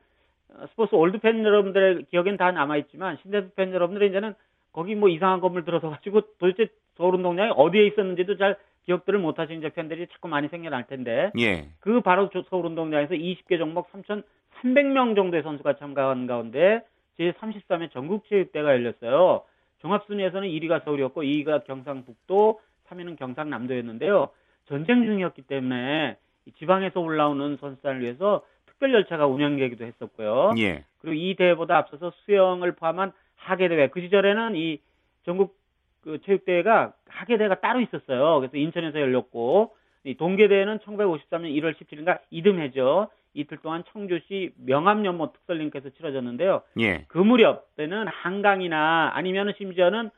어, 0.55 0.67
스포츠 0.71 0.95
올드 0.95 1.19
팬 1.19 1.45
여러분들의 1.45 2.07
기억엔 2.11 2.37
다 2.37 2.51
남아 2.51 2.77
있지만 2.79 3.19
신세대 3.23 3.51
팬 3.57 3.73
여러분들은 3.73 4.09
이제는 4.09 4.35
거기 4.73 4.95
뭐 4.95 5.09
이상한 5.09 5.41
건물 5.41 5.65
들어서 5.65 5.91
가지고 5.91 6.23
도대체 6.39 6.71
서울운동장이 6.97 7.53
어디에 7.57 7.87
있었는지도 7.89 8.37
잘 8.37 8.57
기억들을 8.87 9.19
못하시는 9.19 9.71
팬들이 9.75 10.07
자꾸 10.09 10.29
많이 10.29 10.49
생겨날 10.49 10.87
텐데 10.87 11.31
예. 11.39 11.69
그 11.81 12.01
바로 12.01 12.31
서울운동장에서 12.51 13.15
20개 13.15 13.59
종목 13.59 13.89
3,300명 14.63 15.17
정도의 15.17 15.43
선수가 15.43 15.77
참가한 15.77 16.27
가운데 16.27 16.83
제33회 17.19 17.93
전국체육대가 17.93 18.71
열렸어요. 18.71 19.43
종합순위에서는 19.81 20.49
1위가 20.49 20.85
서울이었고 20.85 21.23
2위가 21.23 21.65
경상북도, 21.65 22.61
3위는 22.89 23.19
경상남도였는데요. 23.19 24.29
전쟁 24.67 25.05
중이었기 25.05 25.43
때문에 25.43 26.17
지방에서 26.59 27.01
올라오는 27.01 27.57
선수단을 27.61 28.01
위해서 28.01 28.43
특별 28.67 28.95
열차가 28.95 29.27
운영되기도 29.27 29.85
했었고요. 29.85 30.55
예. 30.59 30.85
그리고 31.01 31.15
이 31.15 31.35
대회보다 31.35 31.77
앞서서 31.77 32.13
수영을 32.25 32.73
포함한 32.73 33.13
하계 33.37 33.69
대회 33.69 33.89
그 33.89 34.01
시절에는 34.01 34.55
이 34.55 34.81
전국 35.25 35.57
그 36.03 36.21
체육대회가 36.25 36.93
하계 37.09 37.39
대회가 37.39 37.61
따로 37.61 37.81
있었어요. 37.81 38.39
그래서 38.41 38.57
인천에서 38.57 39.01
열렸고 39.01 39.75
이 40.05 40.15
동계 40.17 40.49
대회는 40.49 40.79
1953년 40.79 41.55
1월 41.57 41.77
17일인가 41.77 42.21
이듬해죠. 42.31 43.09
이틀 43.35 43.59
동안 43.59 43.83
청주시 43.93 44.53
명암연못 44.57 45.33
특설링크에서 45.33 45.91
치러졌는데요. 45.91 46.63
예. 46.81 47.05
그 47.09 47.19
무렵 47.19 47.75
때는 47.77 48.07
한강이나 48.09 49.13
아니면은 49.15 49.55
심지어는 49.57 50.11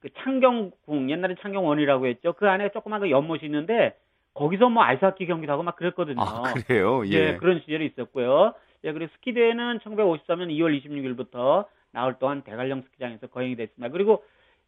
그 0.00 0.08
창경궁 0.18 1.10
옛날에 1.10 1.36
창경원이라고 1.40 2.06
했죠. 2.06 2.32
그 2.34 2.48
안에 2.48 2.70
조그만 2.70 3.00
그 3.00 3.10
연못이 3.10 3.46
있는데 3.46 3.96
거기서 4.34 4.68
뭐 4.70 4.82
아이스하키 4.82 5.26
경기도 5.26 5.52
하고 5.52 5.62
막 5.62 5.76
그랬거든요. 5.76 6.20
아, 6.20 6.52
그래요? 6.54 7.04
예. 7.06 7.10
예, 7.10 7.36
그런 7.36 7.60
시절이 7.60 7.86
있었고요. 7.86 8.54
예, 8.84 8.92
그리고 8.92 9.12
스키 9.14 9.32
대회는 9.32 9.80
1953년 9.80 10.48
2월 10.50 10.82
26일부터 10.82 11.66
나흘 11.92 12.18
동안 12.18 12.42
대관령 12.42 12.82
스키장에서 12.82 13.26
거행이 13.28 13.56
됐습니다. 13.56 13.92
그리고 13.92 14.24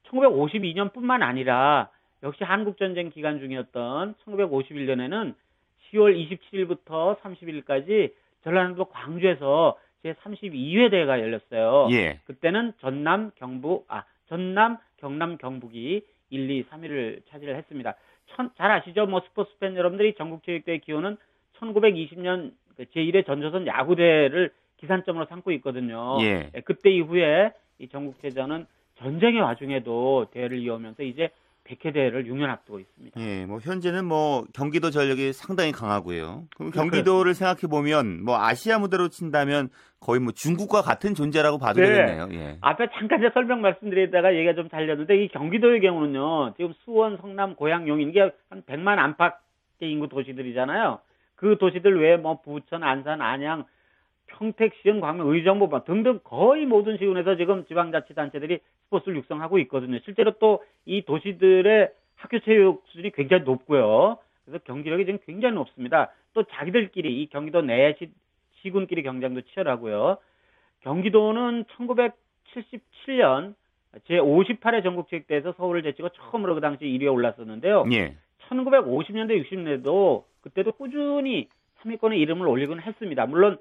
1952년뿐만 0.09 1.23
아니라 1.23 1.89
역시 2.23 2.45
한국 2.45 2.77
전쟁 2.79 3.11
기간 3.11 3.39
중이었던 3.39 4.15
1951년에는 4.27 5.35
10월 5.93 6.17
27일부터 6.17 7.19
30일까지 7.21 8.13
전라남도 8.45 8.87
광주에서 8.87 9.79
제 10.03 10.15
32회 10.15 10.91
대회가 10.91 11.21
열렸어요. 11.21 11.89
예. 11.93 12.19
그때는 12.25 12.73
전남 12.81 13.31
경북 13.37 13.85
아 13.89 14.05
전남 14.29 14.79
경남 14.99 15.39
경북이 15.39 16.03
1, 16.31 16.51
2, 16.51 16.65
3위를 16.65 17.21
차지를 17.29 17.57
했습니다. 17.57 17.95
천, 18.35 18.51
잘 18.57 18.71
아시죠? 18.71 19.07
뭐 19.07 19.21
스포츠 19.21 19.51
팬 19.59 19.77
여러분들이 19.77 20.15
전국체육대회 20.15 20.79
기호는 20.79 21.17
1920년 21.59 22.53
제1회 22.79 23.27
전조선 23.27 23.67
야구대회를 23.67 24.51
기산점으로 24.79 25.27
삼고 25.27 25.53
있거든요. 25.53 26.19
예. 26.23 26.51
그때 26.65 26.91
이후에 26.91 27.53
이 27.79 27.89
전국체전은 27.89 28.67
전쟁의 28.97 29.41
와중에도 29.41 30.27
대회를 30.33 30.59
이어오면서 30.59 31.03
이제 31.03 31.31
100회 31.73 31.95
대회를 31.95 32.25
6년 32.25 32.49
앞두고 32.49 32.81
있습니다. 32.81 33.21
예, 33.21 33.47
뭐 33.47 33.59
현재는 33.59 34.05
뭐 34.05 34.45
경기도 34.53 34.91
전력이 34.91 35.33
상당히 35.33 35.73
강하고요. 35.73 36.45
그럼 36.55 36.71
네, 36.71 36.79
경기도를 36.79 37.35
생각해 37.35 37.63
보면 37.71 38.25
뭐 38.25 38.39
아시아 38.39 38.79
무대로 38.79 39.09
친다면 39.09 39.71
거의 40.01 40.21
뭐 40.21 40.33
중국과 40.33 40.83
같은 40.83 41.15
존재라고 41.15 41.59
봐도 41.59 41.81
네. 41.81 41.89
되겠네요. 41.89 42.29
예. 42.33 42.59
앞에 42.61 42.89
잠깐 42.99 43.21
제가 43.21 43.33
설명 43.33 43.61
말씀드리다가 43.63 44.35
얘기가 44.35 44.55
좀 44.55 44.69
달렸는데 44.69 45.25
이 45.25 45.29
경기도의 45.29 45.81
경우는요. 45.81 46.55
지금 46.57 46.73
수원, 46.85 47.17
성남, 47.19 47.55
고양, 47.55 47.89
용인 47.89 48.11
이게 48.11 48.31
한 48.51 48.63
100만 48.63 48.99
안팎의 48.99 49.91
인구 49.91 50.09
도시들이잖아요. 50.09 51.01
그 51.37 51.57
도시들 51.59 52.01
외에 52.01 52.17
뭐 52.17 52.41
부천, 52.41 52.83
안산, 52.83 53.21
안양, 53.21 53.65
평택, 54.39 54.75
시흥, 54.83 55.01
광명, 55.01 55.29
의정부 55.29 55.69
뭐 55.69 55.85
등등 55.85 56.21
거의 56.25 56.67
모든 56.67 56.99
시군에서 56.99 57.37
지금 57.37 57.65
지방자치단체들이 57.67 58.61
스포츠를 58.85 59.17
육성하고 59.19 59.59
있거든요. 59.61 59.99
실제로 60.05 60.33
또 60.33 60.61
이 60.87 61.03
도시들의 61.03 61.91
학교 62.17 62.39
체육 62.41 62.83
수준이 62.89 63.13
굉장히 63.13 63.45
높고요. 63.45 64.19
그래서 64.45 64.63
경기력이 64.65 65.05
지금 65.07 65.19
굉장히 65.25 65.55
높습니다. 65.55 66.11
또 66.35 66.43
자기들끼리 66.45 67.23
이 67.23 67.27
경기도 67.27 67.63
내 67.63 67.95
시, 67.99 68.11
시군끼리 68.63 69.03
경쟁도 69.03 69.43
치열하고요. 69.43 70.19
경기도는 70.81 71.65
1977년 71.77 73.55
제58회 74.09 74.83
전국체육대회에서 74.83 75.53
서울을 75.57 75.83
제치고 75.83 76.09
처음으로 76.11 76.55
그 76.55 76.61
당시 76.61 76.85
1위에 76.85 77.13
올랐었는데요. 77.13 77.85
예. 77.93 78.17
1950년대, 78.49 79.45
60년대도 79.45 80.25
그때도 80.41 80.73
꾸준히 80.73 81.49
3위권에 81.83 82.19
이름을 82.19 82.47
올리곤 82.47 82.81
했습니다. 82.81 83.27
물론 83.27 83.59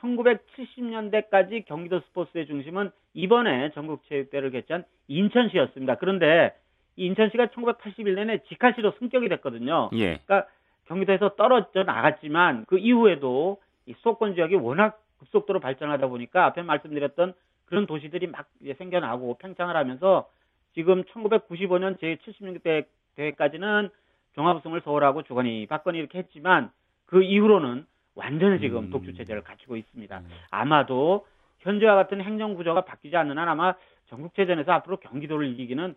1970년대까지 0.00 1.64
경기도 1.66 2.00
스포츠의 2.00 2.46
중심은 2.46 2.90
이번에 3.14 3.70
전국체육대회를 3.72 4.50
개최한 4.50 4.84
인천시였습니다. 5.08 5.96
그런데 5.96 6.54
이 6.96 7.06
인천시가 7.06 7.46
1981년에 7.46 8.44
직할시로 8.48 8.92
승격이 8.98 9.28
됐거든요. 9.28 9.90
예. 9.94 10.18
그러니까 10.24 10.46
경기도에서 10.86 11.36
떨어져 11.36 11.84
나갔지만 11.84 12.64
그 12.66 12.78
이후에도 12.78 13.60
이 13.86 13.94
수도권 13.98 14.34
지역이 14.34 14.56
워낙 14.56 15.00
급속도로 15.20 15.60
발전하다 15.60 16.06
보니까 16.08 16.46
앞에 16.46 16.62
말씀드렸던 16.62 17.34
그런 17.66 17.86
도시들이 17.86 18.26
막 18.28 18.48
생겨나고 18.78 19.38
팽창을 19.38 19.76
하면서 19.76 20.28
지금 20.74 21.02
1995년 21.04 21.98
제76대 22.00 22.86
대회까지는 23.16 23.90
종합우승을 24.34 24.80
서울하고 24.82 25.22
주거니 25.22 25.66
박건이 25.66 25.98
이렇게 25.98 26.18
했지만 26.18 26.70
그 27.06 27.22
이후로는 27.22 27.86
완전히 28.18 28.60
지금 28.60 28.84
음. 28.84 28.90
독주 28.90 29.14
체제를 29.14 29.42
갖추고 29.42 29.76
있습니다. 29.76 30.22
아마도 30.50 31.26
현재와 31.60 31.94
같은 31.94 32.20
행정 32.20 32.54
구조가 32.54 32.84
바뀌지 32.84 33.16
않는 33.16 33.38
한 33.38 33.48
아마 33.48 33.74
전국체전에서 34.10 34.72
앞으로 34.72 34.98
경기도를 34.98 35.48
이기기는 35.52 35.94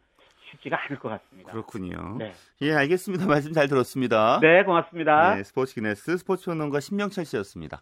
쉽지가 0.51 0.77
않을 0.85 0.99
것 0.99 1.09
같습니다. 1.09 1.51
그렇군요. 1.51 2.17
네. 2.19 2.33
예, 2.61 2.73
알겠습니다. 2.73 3.25
말씀 3.25 3.53
잘 3.53 3.67
들었습니다. 3.67 4.39
네, 4.41 4.63
고맙습니다. 4.63 5.35
네, 5.35 5.43
스포츠 5.43 5.73
기네스 5.73 6.17
스포츠 6.17 6.45
평론가 6.45 6.79
신명철 6.79 7.25
씨였습니다. 7.25 7.81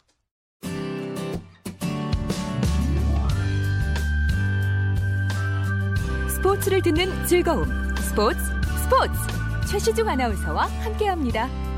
스포츠를 6.29 6.81
듣는 6.81 7.25
즐거움. 7.25 7.65
스포츠, 7.97 8.39
스포츠. 8.83 9.69
최시중 9.69 10.07
아나운서와 10.07 10.65
함께합니다. 10.83 11.68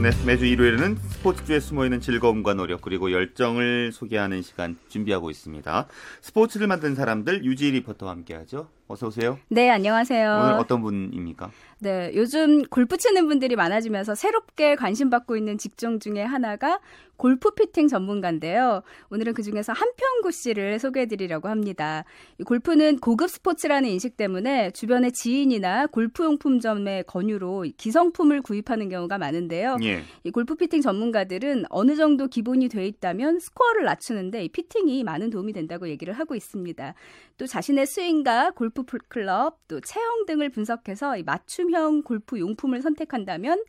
네, 0.00 0.10
매주 0.24 0.46
일요일에는 0.46 0.94
스포츠주에 0.94 1.58
숨어있는 1.58 2.00
즐거움과 2.00 2.54
노력 2.54 2.82
그리고 2.82 3.10
열정을 3.10 3.90
소개하는 3.90 4.42
시간 4.42 4.78
준비하고 4.88 5.28
있습니다. 5.28 5.88
스포츠를 6.20 6.68
만든 6.68 6.94
사람들 6.94 7.44
유지 7.44 7.72
리포터와 7.72 8.12
함께하죠. 8.12 8.68
어서 8.86 9.08
오세요. 9.08 9.40
네, 9.48 9.68
안녕하세요. 9.68 10.40
오늘 10.40 10.52
어떤 10.52 10.82
분입니까? 10.82 11.50
네, 11.80 12.12
요즘 12.14 12.62
골프 12.66 12.96
치는 12.96 13.26
분들이 13.26 13.56
많아지면서 13.56 14.14
새롭게 14.14 14.76
관심 14.76 15.10
받고 15.10 15.36
있는 15.36 15.58
직종 15.58 15.98
중에 15.98 16.22
하나가 16.22 16.78
골프 17.18 17.50
피팅 17.50 17.88
전문가인데요. 17.88 18.82
오늘은 19.10 19.34
그 19.34 19.42
중에서 19.42 19.72
한평구 19.72 20.30
씨를 20.30 20.78
소개해드리려고 20.78 21.48
합니다. 21.48 22.04
골프는 22.46 23.00
고급 23.00 23.28
스포츠라는 23.28 23.90
인식 23.90 24.16
때문에 24.16 24.70
주변의 24.70 25.12
지인이나 25.12 25.88
골프용품점의 25.88 27.04
권유로 27.04 27.66
기성품을 27.76 28.40
구입하는 28.42 28.88
경우가 28.88 29.18
많은데요. 29.18 29.76
예. 29.82 30.02
이 30.22 30.30
골프 30.30 30.54
피팅 30.54 30.80
전문가들은 30.80 31.64
어느 31.70 31.96
정도 31.96 32.28
기본이 32.28 32.68
돼 32.68 32.86
있다면 32.86 33.40
스코어를 33.40 33.84
낮추는데 33.84 34.44
이 34.44 34.48
피팅이 34.48 35.02
많은 35.02 35.30
도움이 35.30 35.52
된다고 35.52 35.88
얘기를 35.88 36.14
하고 36.14 36.36
있습니다. 36.36 36.94
또 37.36 37.46
자신의 37.46 37.86
스윙과 37.86 38.52
골프 38.52 38.84
클럽, 39.08 39.58
또 39.66 39.80
체형 39.80 40.26
등을 40.26 40.50
분석해서 40.50 41.18
이 41.18 41.24
맞춤형 41.24 42.02
골프 42.02 42.38
용품을 42.38 42.80
선택한다면 42.80 43.62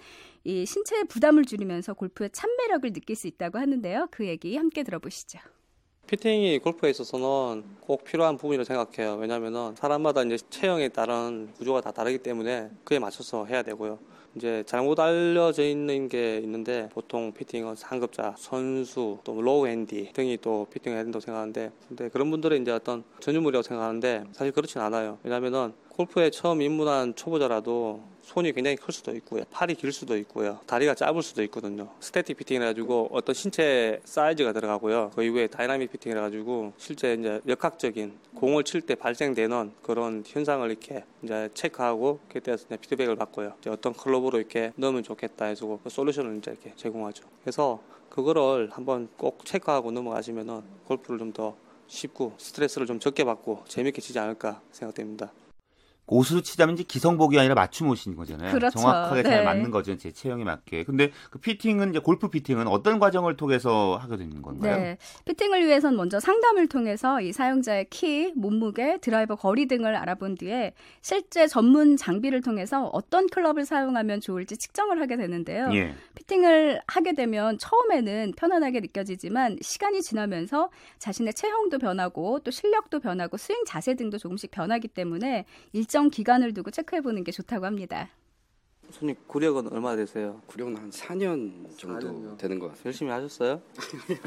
이 0.44 0.66
신체의 0.66 1.06
부담을 1.06 1.46
줄이면서 1.46 1.94
골프의 1.94 2.30
참매력을 2.32 2.94
느낄 2.94 3.16
수 3.16 3.28
있다고 3.28 3.58
하는데요. 3.58 4.08
그 4.12 4.28
얘기 4.28 4.56
함께 4.56 4.84
들어보시죠. 4.84 5.40
피팅이 6.08 6.58
골프에 6.60 6.90
있어서는 6.90 7.64
꼭 7.82 8.04
필요한 8.04 8.36
부분이라고 8.38 8.66
생각해요. 8.66 9.18
왜냐하면 9.18 9.76
사람마다 9.76 10.24
이제 10.24 10.38
체형에 10.50 10.90
따른 10.90 11.54
구조가 11.54 11.82
다 11.82 11.92
다르기 11.92 12.18
때문에 12.20 12.72
그에 12.84 12.98
맞춰서 12.98 13.46
해야 13.46 13.62
되고요. 13.62 14.00
이제 14.36 14.64
잘못 14.66 15.00
알려져 15.00 15.64
있는 15.64 16.08
게 16.08 16.38
있는데 16.38 16.90
보통 16.94 17.32
피팅은 17.34 17.76
상급자, 17.76 18.36
선수, 18.38 19.20
또 19.24 19.40
low 19.40 19.68
핸디 19.68 20.12
등이 20.14 20.38
또 20.42 20.66
피팅해야 20.72 21.04
된다고 21.04 21.20
생각하는데 21.22 21.72
근데 21.88 22.10
그런 22.10 22.32
분들은 22.32 22.62
이제 22.62 22.72
어떤 22.72 23.04
전유물이라고 23.20 23.62
생각하는데 23.62 24.24
사실 24.32 24.52
그렇진 24.52 24.82
않아요. 24.82 25.20
왜냐하면 25.24 25.74
골프에 25.90 26.30
처음 26.32 26.62
입문한 26.62 27.16
초보자라도 27.16 28.02
손이 28.30 28.54
굉장히 28.54 28.76
클 28.78 28.94
수도 28.94 29.12
있고요. 29.16 29.44
팔이 29.50 29.74
길 29.74 29.92
수도 29.92 30.16
있고요. 30.18 30.60
다리가 30.68 30.94
짧을 30.94 31.24
수도 31.24 31.42
있거든요. 31.46 31.90
static 32.00 32.38
fitting 32.38 32.62
해가지고 32.62 33.10
어떤 33.12 33.34
신체 33.34 34.00
사이즈가 34.06 34.54
들어가고요. 34.54 35.12
그 35.16 35.24
이후에 35.24 35.48
dynamic 35.48 35.92
fitting 35.92 36.12
해가지고 36.12 36.74
실제 36.78 37.16
이제 37.16 37.42
역학적인 37.48 38.14
공을 38.36 38.64
칠 38.66 38.80
때 38.82 38.94
발생되는 38.94 39.74
그런 39.82 40.24
현상을 40.26 40.70
이렇게 40.70 41.04
이제 41.24 41.50
체크하고 41.56 42.20
그때서 42.30 42.66
피드백을 42.80 43.16
받고요. 43.16 43.56
이제 43.60 43.72
어떤 43.72 43.94
클럽으로 43.94 44.38
이렇게 44.38 44.72
넣으면 44.76 45.02
좋겠다 45.04 45.46
해서 45.46 45.80
그 45.84 45.90
솔루션을 45.90 46.38
이제 46.38 46.52
이렇게 46.52 46.72
제공하죠. 46.76 47.24
그래서 47.42 47.82
그거를 48.10 48.70
한번 48.72 49.10
꼭 49.18 49.44
체크하고 49.44 49.92
넘어가시면은 49.92 50.62
골프를 50.86 51.18
좀 51.18 51.34
더 51.34 51.56
쉽고 51.90 52.34
스트레스를 52.38 52.88
좀 52.88 53.00
적게 53.00 53.24
받고 53.24 53.64
재밌게 53.68 54.00
치지 54.02 54.20
않을까 54.20 54.62
생각됩니다. 54.72 55.32
옷으로 56.10 56.42
치자면 56.42 56.76
이제 56.76 56.84
기성복이 56.84 57.38
아니라 57.40 57.56
맞춤 57.56 57.90
옷인 57.90 58.16
거잖아요. 58.16 58.52
그렇죠. 58.52 58.80
정확하게 58.80 59.24
네. 59.24 59.30
잘 59.30 59.44
맞는 59.44 59.72
거죠. 59.72 59.96
제 59.98 60.12
체형에 60.12 60.44
맞게. 60.44 60.84
근데 60.84 61.12
그 61.30 61.40
피팅은 61.40 61.92
이제 61.92 62.00
골프 62.00 62.30
피팅은 62.30 62.68
어떤 62.68 63.00
과정을 63.00 63.38
통해서 63.38 63.98
하게 64.02 64.18
되는 64.18 64.42
건가요? 64.42 64.78
네. 64.78 64.98
피팅을 65.26 65.66
위해선 65.66 65.96
먼저 65.96 66.20
상담을 66.20 66.68
통해서 66.68 67.22
이 67.22 67.32
사용자의 67.32 67.88
키, 67.90 68.32
몸무게, 68.36 68.98
드라이버 69.02 69.36
거리 69.36 69.68
등을 69.68 69.96
알아본 69.96 70.36
뒤에 70.36 70.74
실제 71.02 71.48
전문 71.48 71.98
장비를 71.98 72.42
통해서 72.42 72.86
어떤 72.94 73.28
클럽을 73.28 73.66
사용하면 73.66 74.22
좋을지 74.22 74.58
측정을 74.58 75.02
하게 75.02 75.18
되는데요. 75.18 75.70
예. 75.74 75.94
피팅을 76.16 76.82
하게 76.88 77.14
되면 77.14 77.58
처음에는 77.58 78.34
편안하게 78.36 78.80
느껴지지만 78.82 79.58
시간이 79.62 80.02
지나면서 80.02 80.70
자신의 80.98 81.34
체형도 81.34 81.78
변하고 81.80 82.40
또 82.40 82.52
실력도 82.52 83.00
변하고 83.00 83.38
스윙 83.38 83.64
자세 83.66 83.96
등도 83.96 84.18
조금씩 84.18 84.52
변하기 84.52 84.88
때문에 84.90 85.46
일정 85.74 85.99
기간을 86.10 86.54
두고 86.54 86.72
체크해 86.72 87.02
보는 87.02 87.26
게 87.26 87.32
좋다고 87.34 87.66
합니다. 87.66 88.08
손님 88.92 89.16
구력은 89.28 89.72
얼마 89.72 89.96
되세요? 89.96 90.42
구력은 90.48 90.76
한 90.76 90.90
4년 90.90 91.78
정도 91.78 92.08
4년요? 92.08 92.38
되는 92.40 92.58
것 92.58 92.70
같습니다. 92.70 92.88
열심히 92.88 93.12
하셨어요? 93.12 93.62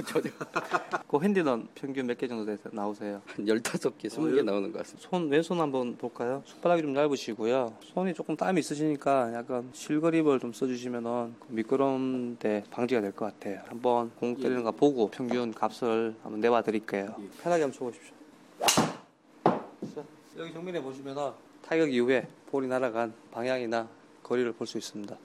전혀 0.06 0.30
그 1.08 1.18
핸디는 1.20 1.66
평균 1.74 2.06
몇 2.06 2.16
개 2.16 2.28
정도 2.28 2.44
돼서 2.44 2.68
나오세요? 2.72 3.20
한 3.26 3.44
15개, 3.44 4.06
20개 4.06 4.44
나오는 4.44 4.70
것 4.70 4.78
같습니다. 4.78 5.08
손 5.10 5.28
왼손 5.28 5.58
한번 5.60 5.96
볼까요? 5.96 6.44
손바닥이 6.46 6.80
좀 6.82 6.94
얇으시고요. 6.94 7.76
손이 7.92 8.14
조금 8.14 8.36
땀이 8.36 8.60
있으시니까 8.60 9.34
약간 9.34 9.68
실그립을 9.72 10.38
좀 10.38 10.52
써주시면은 10.52 11.34
미끄럼데 11.48 12.62
방지가 12.70 13.00
될 13.00 13.10
것 13.10 13.24
같아요. 13.24 13.62
한번 13.66 14.12
공 14.20 14.36
때리는 14.36 14.62
거 14.62 14.70
보고 14.70 15.10
평균 15.10 15.52
값을 15.52 16.14
한번 16.22 16.38
내봐 16.40 16.62
드릴게요. 16.62 17.16
편하게 17.42 17.64
한번 17.64 17.72
쳐보십시오. 17.76 18.14
자, 19.92 20.04
여기 20.38 20.52
정면에 20.52 20.80
보시면은 20.80 21.32
타격 21.72 21.90
이후에 21.90 22.28
볼이 22.50 22.66
날아간 22.66 23.14
방향이나 23.30 23.88
거리를 24.22 24.52
볼 24.52 24.66
수 24.66 24.76
있습니다. 24.76 25.16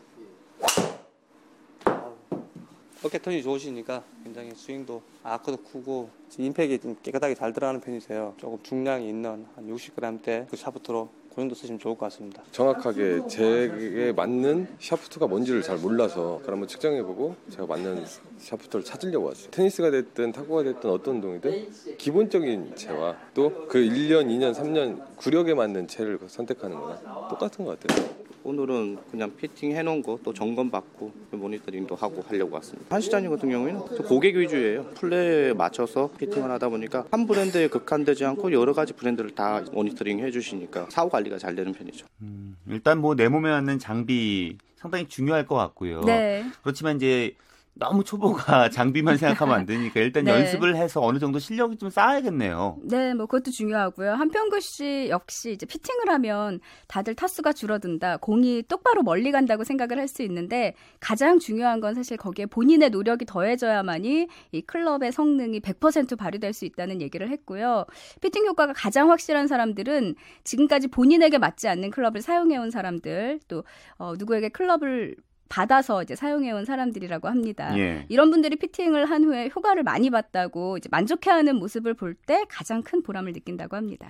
어깨 3.03 3.17
턴이 3.19 3.43
좋으시니까 3.43 4.01
굉장히 4.23 4.55
스윙도 4.55 5.01
아크도 5.23 5.57
크고 5.57 6.09
임팩이 6.37 6.79
좀 6.79 6.95
깨끗하게 7.03 7.35
잘 7.35 7.51
들어가는 7.51 7.81
편이세요. 7.81 8.33
조금 8.37 8.63
중량이 8.63 9.09
있는 9.09 9.45
한 9.55 9.67
60g대 9.67 10.47
그 10.49 10.55
샤프트로 10.55 11.09
그 11.37 11.41
정도 11.41 11.53
쓰시면 11.53 11.77
좋을 11.77 11.95
것 11.95 12.07
같습니다. 12.07 12.41
정확하게 12.51 13.27
제게 13.27 14.11
맞는 14.11 14.69
샤프트가 14.79 15.27
뭔지를 15.27 15.61
잘 15.61 15.77
몰라서 15.77 16.37
그걸 16.39 16.55
한번 16.55 16.67
측정해보고 16.67 17.35
제가 17.51 17.67
맞는 17.67 18.05
샤프트를 18.39 18.83
찾으려고 18.83 19.27
왔어요. 19.27 19.51
테니스가 19.51 19.91
됐든 19.91 20.31
탁구가 20.31 20.63
됐든 20.63 20.89
어떤 20.89 21.17
운동이든 21.17 21.95
기본적인 21.99 22.75
채와 22.75 23.17
또 23.35 23.67
그 23.67 23.77
1년, 23.77 24.27
2년, 24.29 24.53
3년 24.55 24.99
구력에 25.15 25.53
맞는 25.53 25.87
채를 25.87 26.17
선택하는 26.25 26.75
거나 26.79 27.27
똑같은 27.29 27.65
것 27.65 27.79
같아요. 27.79 28.16
오늘은 28.57 28.97
그냥 29.11 29.35
피팅 29.35 29.73
해놓은 29.73 30.01
거 30.01 30.17
또 30.23 30.33
점검 30.33 30.71
받고 30.71 31.11
모니터링도 31.31 31.95
하고 31.95 32.23
하려고 32.27 32.55
왔습니다. 32.55 32.95
한 32.95 33.04
사장님 33.04 33.29
같은 33.29 33.49
경우에는 33.49 33.79
또 33.97 34.03
고객 34.03 34.35
위주예요. 34.37 34.85
플레이에 34.95 35.53
맞춰서 35.53 36.09
피팅을 36.17 36.49
하다 36.51 36.69
보니까 36.69 37.05
한 37.11 37.27
브랜드에 37.27 37.67
국한되지 37.67 38.23
않고 38.25 38.51
여러 38.53 38.71
가지 38.73 38.93
브랜드를 38.93 39.31
다 39.35 39.63
모니터링 39.73 40.19
해주시니까 40.19 40.87
사후 40.89 41.09
관리가 41.09 41.37
잘 41.37 41.55
되는 41.55 41.73
편이죠. 41.73 42.07
음, 42.21 42.55
일단 42.69 42.99
뭐 42.99 43.15
내 43.15 43.27
몸에 43.27 43.49
맞는 43.49 43.79
장비 43.79 44.57
상당히 44.77 45.07
중요할 45.07 45.45
것 45.45 45.55
같고요. 45.55 46.01
네. 46.01 46.45
그렇지만 46.63 46.95
이제 46.95 47.35
너무 47.79 48.03
초보가 48.03 48.69
장비만 48.71 49.17
생각하면 49.17 49.55
안 49.55 49.65
되니까 49.65 49.99
일단 49.99 50.25
네. 50.25 50.31
연습을 50.31 50.75
해서 50.75 51.01
어느 51.01 51.19
정도 51.19 51.39
실력이 51.39 51.77
좀 51.77 51.89
쌓아야겠네요. 51.89 52.79
네, 52.83 53.13
뭐 53.13 53.25
그것도 53.27 53.51
중요하고요. 53.51 54.13
한평구 54.13 54.59
씨 54.61 55.07
역시 55.09 55.51
이제 55.51 55.65
피팅을 55.65 56.09
하면 56.09 56.59
다들 56.87 57.15
타수가 57.15 57.53
줄어든다, 57.53 58.17
공이 58.17 58.63
똑바로 58.67 59.03
멀리 59.03 59.31
간다고 59.31 59.63
생각을 59.63 59.99
할 59.99 60.07
수 60.07 60.23
있는데 60.23 60.73
가장 60.99 61.37
중요한 61.37 61.79
건 61.79 61.93
사실 61.93 62.17
거기에 62.17 62.45
본인의 62.45 62.89
노력이 62.91 63.25
더해져야만이 63.25 64.27
이 64.53 64.61
클럽의 64.61 65.11
성능이 65.11 65.59
100% 65.59 66.17
발휘될 66.17 66.53
수 66.53 66.65
있다는 66.65 67.01
얘기를 67.01 67.29
했고요. 67.29 67.85
피팅 68.21 68.45
효과가 68.45 68.73
가장 68.73 69.11
확실한 69.11 69.47
사람들은 69.47 70.15
지금까지 70.43 70.87
본인에게 70.87 71.37
맞지 71.37 71.67
않는 71.67 71.91
클럽을 71.91 72.21
사용해온 72.21 72.71
사람들, 72.71 73.41
또 73.47 73.63
어, 73.97 74.13
누구에게 74.17 74.49
클럽을 74.49 75.15
받아서 75.49 76.03
이제 76.03 76.15
사용해온 76.15 76.65
사람들이라고 76.65 77.27
합니다. 77.27 77.77
예. 77.77 78.05
이런 78.09 78.29
분들이 78.31 78.55
피팅을 78.55 79.05
한 79.09 79.23
후에 79.23 79.49
효과를 79.55 79.83
많이 79.83 80.09
봤다고 80.09 80.77
이제 80.77 80.89
만족해하는 80.91 81.55
모습을 81.55 81.93
볼 81.93 82.15
때 82.25 82.43
가장 82.49 82.81
큰 82.83 83.03
보람을 83.03 83.33
느낀다고 83.33 83.75
합니다. 83.75 84.09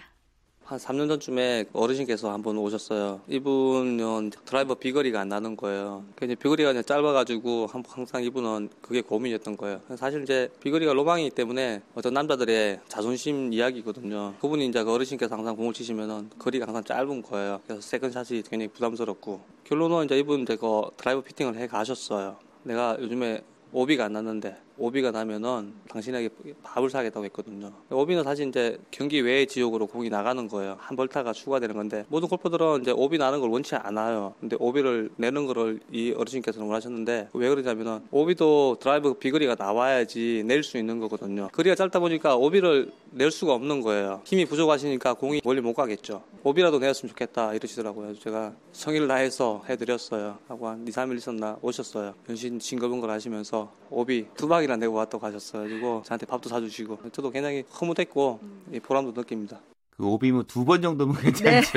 한 0.67 0.77
3년 0.77 1.07
전쯤에 1.07 1.63
어르신께서 1.71 2.29
한번 2.29 2.57
오셨어요. 2.57 3.21
이분은 3.29 4.31
드라이버 4.43 4.75
비거리가 4.75 5.21
안 5.21 5.29
나는 5.29 5.55
거예요. 5.55 6.03
그 6.17 6.25
이제 6.25 6.35
비거리가 6.35 6.71
그냥 6.71 6.83
짧아가지고 6.83 7.67
한- 7.67 7.85
항상 7.87 8.21
이분은 8.21 8.67
그게 8.81 8.99
고민이었던 8.99 9.55
거예요. 9.55 9.79
사실 9.95 10.23
이제 10.23 10.49
비거리가 10.61 10.91
로망이기 10.91 11.29
때문에 11.29 11.81
어떤 11.95 12.13
남자들의 12.13 12.81
자존심 12.89 13.53
이야기거든요. 13.53 14.33
그분이 14.41 14.65
이제 14.67 14.83
그 14.83 14.91
어르신께서 14.91 15.35
항상 15.35 15.55
공을 15.55 15.73
치시면은 15.73 16.31
거리가 16.37 16.67
항상 16.67 16.83
짧은 16.83 17.21
거예요. 17.21 17.61
그래서 17.65 17.79
second 17.81 18.14
shot이 18.14 18.41
굉장히 18.43 18.67
부담스럽고 18.67 19.39
결론은 19.63 20.03
이제 20.03 20.19
이분 20.19 20.41
이제 20.41 20.57
그 20.57 20.81
드라이버 20.97 21.21
피팅을 21.21 21.55
해 21.55 21.67
가셨어요. 21.67 22.35
내가 22.63 22.97
요즘에 22.99 23.41
오비가 23.71 24.03
안 24.03 24.13
났는데 24.13 24.57
오비가 24.77 25.11
나면은 25.11 25.73
당신에게 25.89 26.29
밥을 26.63 26.89
사겠다고 26.89 27.25
했거든요. 27.25 27.71
오비는 27.89 28.23
사실 28.23 28.47
이제 28.47 28.77
경기 28.91 29.21
외의 29.21 29.47
지역으로 29.47 29.87
공이 29.87 30.09
나가는 30.09 30.47
거예요. 30.47 30.75
한 30.79 30.95
벌타가 30.95 31.33
추가되는 31.33 31.75
건데 31.75 32.05
모든 32.09 32.27
골퍼들은 32.29 32.81
이제 32.81 32.91
오비 32.91 33.17
나는 33.17 33.39
걸 33.41 33.49
원치 33.49 33.75
않아요. 33.75 34.35
근데 34.39 34.55
오비를 34.59 35.09
내는 35.17 35.47
거를 35.47 35.79
이 35.91 36.13
어르신께서는 36.15 36.67
원하셨는데 36.67 37.29
왜 37.33 37.49
그러냐면은 37.49 38.01
오비도 38.11 38.77
드라이브 38.79 39.15
비거리가 39.15 39.55
나와야지 39.57 40.43
낼 40.45 40.63
수 40.63 40.77
있는 40.77 40.99
거거든요. 40.99 41.47
거리가 41.53 41.75
짧다 41.75 41.99
보니까 41.99 42.35
오비를 42.35 42.91
낼 43.11 43.31
수가 43.31 43.53
없는 43.53 43.81
거예요. 43.81 44.21
힘이 44.25 44.45
부족하시니까 44.45 45.13
공이 45.13 45.41
멀리 45.45 45.61
못 45.61 45.73
가겠죠. 45.73 46.21
오비라도 46.43 46.79
내었으면 46.79 47.09
좋겠다 47.09 47.53
이러시더라고요. 47.53 48.13
제가 48.19 48.53
성의를 48.73 49.07
다해서 49.07 49.63
해드렸어요. 49.69 50.37
하고 50.47 50.67
한 50.67 50.85
2, 50.87 50.91
3일 50.91 51.17
있었나 51.17 51.57
오셨어요. 51.61 52.13
연신 52.25 52.59
싱글벙글 52.59 53.09
하시면서 53.09 53.71
오비 53.89 54.25
두 54.35 54.47
방이 54.47 54.66
나 54.67 54.75
내고 54.75 54.93
왔다고 54.95 55.25
하셨어요. 55.25 55.63
그리고 55.63 56.01
저한테 56.05 56.25
밥도 56.25 56.49
사주시고 56.49 57.11
저도 57.11 57.31
굉장히 57.31 57.63
흐뭇했고 57.69 58.39
이 58.73 58.79
보람도 58.79 59.19
느낍니다. 59.19 59.59
그 59.97 60.05
오비 60.05 60.31
뭐 60.31 60.52
두 60.52 60.63
번 60.63 60.83
정도면 60.83 61.17
괜찮죠. 61.17 61.71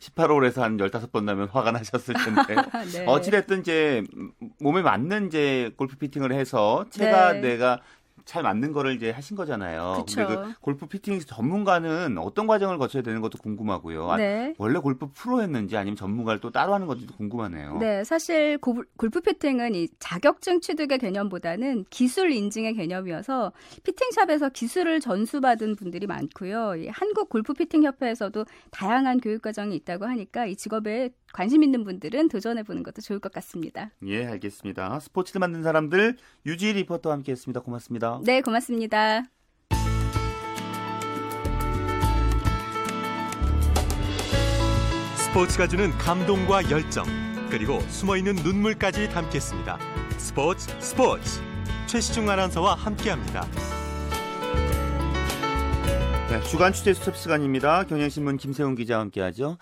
18홀에서 0.00 0.56
한 0.58 0.76
15번 0.76 1.22
나면 1.22 1.48
화가 1.48 1.70
나셨을 1.70 2.14
텐데. 2.14 2.56
네. 2.92 3.06
어찌됐든 3.06 3.60
이제 3.60 4.02
몸에 4.58 4.82
맞는 4.82 5.28
이제 5.28 5.72
골프 5.76 5.96
피팅을 5.96 6.32
해서 6.32 6.84
채가 6.90 7.34
네. 7.34 7.40
내가 7.40 7.80
잘 8.26 8.42
맞는 8.42 8.72
거를 8.72 8.94
이제 8.96 9.10
하신 9.12 9.36
거잖아요. 9.36 10.02
그쵸. 10.04 10.26
근데 10.26 10.34
그 10.36 10.52
골프 10.60 10.86
피팅 10.86 11.20
전문가는 11.20 12.18
어떤 12.18 12.46
과정을 12.48 12.76
거쳐야 12.76 13.02
되는 13.02 13.20
것도 13.20 13.38
궁금하고요. 13.38 14.10
아, 14.10 14.16
네. 14.16 14.52
원래 14.58 14.78
골프 14.80 15.08
프로였는지 15.14 15.76
아니면 15.76 15.96
전문가를 15.96 16.40
또 16.40 16.50
따로 16.50 16.74
하는 16.74 16.86
건지도 16.88 17.14
궁금하네요. 17.14 17.78
네, 17.78 18.02
사실 18.04 18.58
고- 18.58 18.82
골프 18.96 19.20
피팅은 19.20 19.74
이 19.76 19.88
자격증 20.00 20.60
취득의 20.60 20.98
개념보다는 20.98 21.84
기술 21.88 22.32
인증의 22.32 22.74
개념이어서 22.74 23.52
피팅샵에서 23.84 24.48
기술을 24.50 24.98
전수받은 25.00 25.76
분들이 25.76 26.06
많고요. 26.08 26.74
이 26.76 26.88
한국 26.88 27.28
골프 27.28 27.54
피팅 27.54 27.84
협회에서도 27.84 28.44
다양한 28.72 29.20
교육 29.20 29.40
과정이 29.42 29.76
있다고 29.76 30.04
하니까 30.04 30.46
이 30.46 30.56
직업에 30.56 31.10
관심 31.36 31.62
있는 31.62 31.84
분들은 31.84 32.30
도전해 32.30 32.62
보는 32.62 32.82
것도 32.82 33.02
좋을 33.02 33.18
것 33.18 33.30
같습니다. 33.30 33.90
예, 34.06 34.24
알겠습니다. 34.24 34.98
스포츠를 35.00 35.38
만든 35.40 35.62
사람들 35.62 36.16
유지 36.46 36.72
리포터와 36.72 37.14
함께했습니다. 37.16 37.60
고맙습니다. 37.60 38.20
네, 38.24 38.40
고맙습니다. 38.40 39.22
스포츠가 45.16 45.68
주는 45.68 45.90
감동과 45.90 46.70
열정 46.70 47.04
그리고 47.50 47.80
숨어있는 47.80 48.36
눈물까지 48.36 49.10
담겠습니다. 49.10 49.78
스포츠 50.16 50.70
스포츠 50.80 51.42
최시중 51.86 52.30
아나운서와 52.30 52.76
함께합니다. 52.76 53.46
네, 56.30 56.42
주간 56.44 56.72
취재 56.72 56.94
수첩 56.94 57.14
시간입니다. 57.14 57.84
경향신문 57.84 58.38
김세훈 58.38 58.74
기자와 58.74 59.02
함께하죠. 59.02 59.58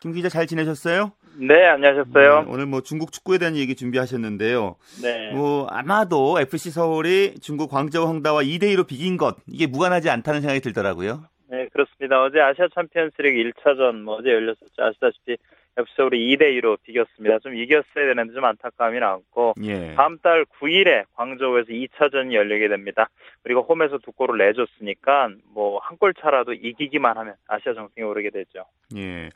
김 0.00 0.12
기자 0.12 0.30
잘 0.30 0.46
지내셨어요? 0.46 1.12
네, 1.36 1.66
안녕하셨어요. 1.66 2.42
네, 2.42 2.46
오늘 2.48 2.64
뭐 2.64 2.80
중국 2.80 3.12
축구에 3.12 3.36
대한 3.36 3.54
얘기 3.54 3.74
준비하셨는데요. 3.74 4.76
네. 5.02 5.30
뭐 5.32 5.66
아마도 5.66 6.40
FC 6.40 6.70
서울이 6.70 7.34
중국 7.40 7.70
광저우 7.70 8.06
황다와 8.06 8.42
2대 8.42 8.64
2로 8.74 8.86
비긴 8.86 9.18
것 9.18 9.36
이게 9.46 9.66
무관하지 9.66 10.08
않다는 10.08 10.40
생각이 10.40 10.60
들더라고요. 10.60 11.24
네, 11.50 11.68
그렇습니다. 11.72 12.22
어제 12.22 12.40
아시아 12.40 12.66
챔피언스리그 12.74 13.50
1차전 13.50 14.00
뭐 14.00 14.16
어제 14.16 14.30
열렸었죠. 14.30 14.82
아시다시피 14.82 15.36
서울이 15.96 16.36
2대 16.36 16.42
2로 16.60 16.78
비겼습니다. 16.82 17.38
좀 17.40 17.54
이겼어야 17.56 18.06
되는데 18.06 18.32
좀 18.34 18.44
안타까움이 18.44 18.98
남고 19.00 19.54
예. 19.64 19.94
다음 19.94 20.18
달 20.18 20.44
9일에 20.44 21.04
광저우에서 21.14 21.68
2차전이 21.68 22.34
열리게 22.34 22.68
됩니다. 22.68 23.08
우리가 23.44 23.60
홈에서 23.62 23.98
두 23.98 24.12
골을 24.12 24.38
내줬으니까 24.38 25.30
뭐 25.54 25.78
한 25.80 25.96
골 25.98 26.14
차라도 26.14 26.52
이기기만 26.54 27.16
하면 27.18 27.34
아시아 27.48 27.74
정상에 27.74 28.06
오르게 28.06 28.30
되죠. 28.30 28.64
예. 28.96 29.28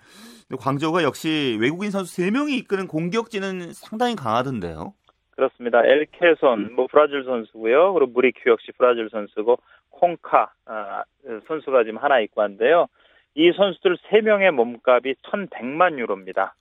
광저우가 0.59 1.03
역시 1.03 1.57
외국인 1.61 1.91
선수 1.91 2.21
3명이 2.23 2.51
이끄는 2.59 2.87
공격진은 2.87 3.73
상당히 3.73 4.15
강하던데요. 4.17 4.95
그렇습니다. 5.33 5.85
엘케손, 5.85 6.75
뭐 6.75 6.87
브라질 6.91 7.25
선수고요. 7.25 7.93
그리고 7.95 8.13
무리큐 8.13 8.49
역시 8.51 8.71
브라질 8.79 9.09
선수고 9.11 9.59
콩카 9.91 10.53
아, 10.67 11.03
선수가 11.49 11.85
지금 11.85 11.99
하나 11.99 12.21
있고 12.21 12.41
한데요. 12.43 12.87
이 13.35 13.53
선수들 13.53 13.97
세 14.09 14.21
명의 14.21 14.51
몸값이 14.51 15.15
1,100만 15.23 15.99
유로입니다. 15.99 16.55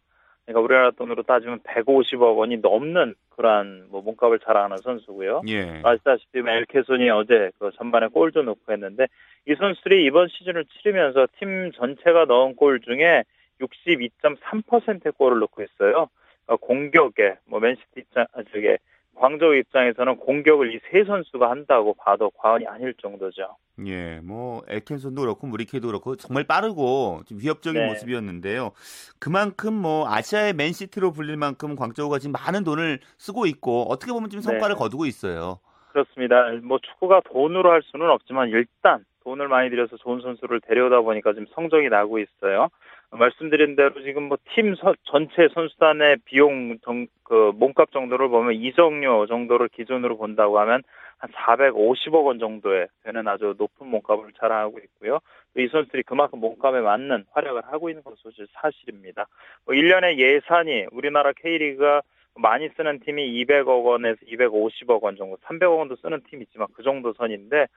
그러니까 0.45 0.61
우리나라 0.61 0.91
돈으로 0.91 1.23
따지면 1.23 1.59
150억 1.59 2.37
원이 2.37 2.57
넘는 2.57 3.15
그러한 3.29 3.87
뭐 3.89 4.01
몸값을 4.01 4.39
자랑하는 4.39 4.77
선수고요. 4.77 5.41
예. 5.47 5.81
아시다시피 5.83 6.39
엘케손이 6.39 7.09
어제 7.09 7.51
그 7.59 7.71
전반에 7.77 8.07
골도 8.07 8.43
넣고 8.43 8.71
했는데 8.71 9.07
이 9.47 9.55
선수들이 9.55 10.05
이번 10.05 10.27
시즌을 10.27 10.65
치르면서 10.65 11.27
팀 11.39 11.71
전체가 11.71 12.25
넣은 12.25 12.55
골 12.55 12.81
중에 12.81 13.23
62.3%의 13.61 15.13
골을 15.17 15.39
넣고 15.39 15.63
있어요. 15.63 16.09
그러니까 16.45 16.65
공격에 16.65 17.35
뭐 17.45 17.59
맨시티 17.59 18.03
아, 18.15 18.43
저게 18.51 18.77
광저우 19.15 19.55
입장에서는 19.55 20.17
공격을 20.17 20.73
이 20.75 20.79
세 20.91 21.03
선수가 21.05 21.49
한다고 21.49 21.93
봐도 21.93 22.29
과언이 22.31 22.67
아닐 22.67 22.93
정도죠. 22.95 23.55
예, 23.85 24.19
뭐 24.23 24.61
엘켄손도 24.67 25.21
그렇고 25.21 25.47
무리케도 25.47 25.87
그렇고 25.87 26.15
정말 26.15 26.43
빠르고 26.43 27.21
좀 27.25 27.39
위협적인 27.41 27.81
네. 27.81 27.87
모습이었는데요. 27.87 28.71
그만큼 29.19 29.73
뭐 29.73 30.07
아시아의 30.07 30.53
맨시티로 30.53 31.11
불릴 31.11 31.37
만큼 31.37 31.75
광저우가 31.75 32.19
지금 32.19 32.33
많은 32.33 32.63
돈을 32.63 32.99
쓰고 33.17 33.45
있고 33.47 33.83
어떻게 33.89 34.11
보면 34.11 34.29
지금 34.29 34.41
성과를 34.41 34.75
네. 34.75 34.79
거두고 34.79 35.05
있어요. 35.05 35.59
그렇습니다. 35.91 36.51
뭐 36.63 36.79
축구가 36.79 37.21
돈으로 37.31 37.71
할 37.71 37.81
수는 37.83 38.09
없지만 38.09 38.49
일단 38.49 39.05
돈을 39.23 39.47
많이 39.47 39.69
들여서 39.69 39.95
좋은 39.97 40.21
선수를 40.21 40.59
데려오다 40.61 41.01
보니까 41.01 41.33
지금 41.33 41.45
성적이 41.53 41.89
나고 41.89 42.19
있어요. 42.19 42.69
말씀드린 43.17 43.75
대로 43.75 44.01
지금 44.03 44.23
뭐 44.23 44.37
팀 44.55 44.75
전체 45.05 45.47
선수단의 45.53 46.17
비용 46.25 46.77
정, 46.83 47.07
그 47.23 47.51
몸값 47.55 47.91
정도를 47.91 48.27
보면 48.29 48.53
이정료 48.53 49.27
정도를 49.27 49.69
기준으로 49.69 50.17
본다고 50.17 50.59
하면 50.59 50.83
한 51.17 51.31
450억 51.31 52.25
원 52.25 52.39
정도에 52.39 52.87
되는 53.03 53.27
아주 53.27 53.55
높은 53.57 53.87
몸값을 53.87 54.33
자랑하고 54.39 54.79
있고요. 54.79 55.19
또이 55.55 55.69
선수들이 55.69 56.03
그만큼 56.03 56.39
몸값에 56.39 56.81
맞는 56.81 57.25
활약을 57.31 57.63
하고 57.65 57.89
있는 57.89 58.03
것도 58.03 58.15
사실입니다. 58.61 59.27
뭐 59.65 59.75
1년의 59.75 60.17
예산이 60.17 60.87
우리나라 60.91 61.31
K리그가 61.31 62.01
많이 62.35 62.69
쓰는 62.75 62.99
팀이 62.99 63.43
200억 63.45 63.85
원에서 63.85 64.17
250억 64.25 65.03
원 65.03 65.15
정도, 65.15 65.37
300억 65.37 65.77
원도 65.77 65.95
쓰는 65.97 66.21
팀 66.29 66.41
있지만 66.41 66.67
그 66.73 66.81
정도 66.81 67.13
선인데 67.13 67.67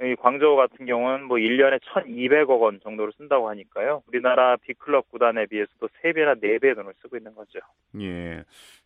이 0.00 0.16
광저우 0.16 0.56
같은 0.56 0.86
경우는 0.86 1.24
뭐 1.24 1.36
1년에 1.36 1.80
1,200억 1.80 2.60
원 2.60 2.80
정도를 2.82 3.12
쓴다고 3.16 3.48
하니까요. 3.50 4.02
우리나라 4.08 4.56
B클럽 4.56 5.10
구단에 5.10 5.46
비해서도 5.46 5.88
3배나 6.02 6.42
4배의 6.42 6.74
돈을 6.74 6.92
쓰고 7.02 7.16
있는 7.16 7.34
거죠. 7.34 7.60
예. 8.00 8.42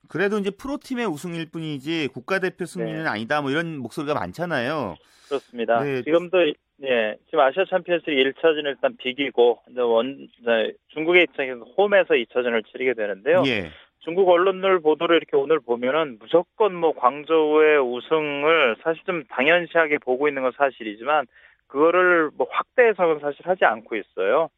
그래도 0.09 0.39
이제 0.39 0.51
프로팀의 0.51 1.07
우승일 1.07 1.51
뿐이지 1.51 2.09
국가대표 2.13 2.67
승리는 2.67 3.05
네. 3.05 3.09
아니다 3.09 3.41
뭐 3.41 3.51
이런 3.51 3.79
목소리가 3.79 4.15
많잖아요. 4.15 4.97
그렇습니다. 5.29 5.83
네. 5.83 6.03
지금도 6.03 6.53
예, 6.83 7.17
지금 7.25 7.41
아시아 7.41 7.65
챔피언스리그 7.71 8.41
1차전을 8.41 8.67
일단 8.67 8.97
비기고 8.99 9.61
이제 9.71 9.81
원 9.81 10.29
이제 10.41 10.75
중국의 10.89 11.25
입장에서 11.25 11.65
홈에서 11.79 12.15
2차전을 12.15 12.67
치르게 12.67 12.93
되는데요. 12.93 13.43
예. 13.47 13.71
중국 14.07 14.29
언론들 14.29 14.79
보도를 14.83 15.17
이렇게 15.17 15.37
오늘 15.37 15.59
보면은 15.59 16.19
무조건 16.21 16.77
뭐 16.77 16.93
광저우의 16.93 17.81
우승을 17.83 18.77
사실 18.81 19.03
좀 19.05 19.25
당연시하게 19.25 19.99
보고 19.99 20.29
있는 20.29 20.43
건 20.43 20.53
사실이지만 20.57 21.27
그거를 21.67 22.31
뭐 22.37 22.47
확대 22.49 22.85
해석은 22.85 23.19
사실 23.19 23.45
하지 23.49 23.65
않고 23.65 23.97
있어요. 23.97 24.49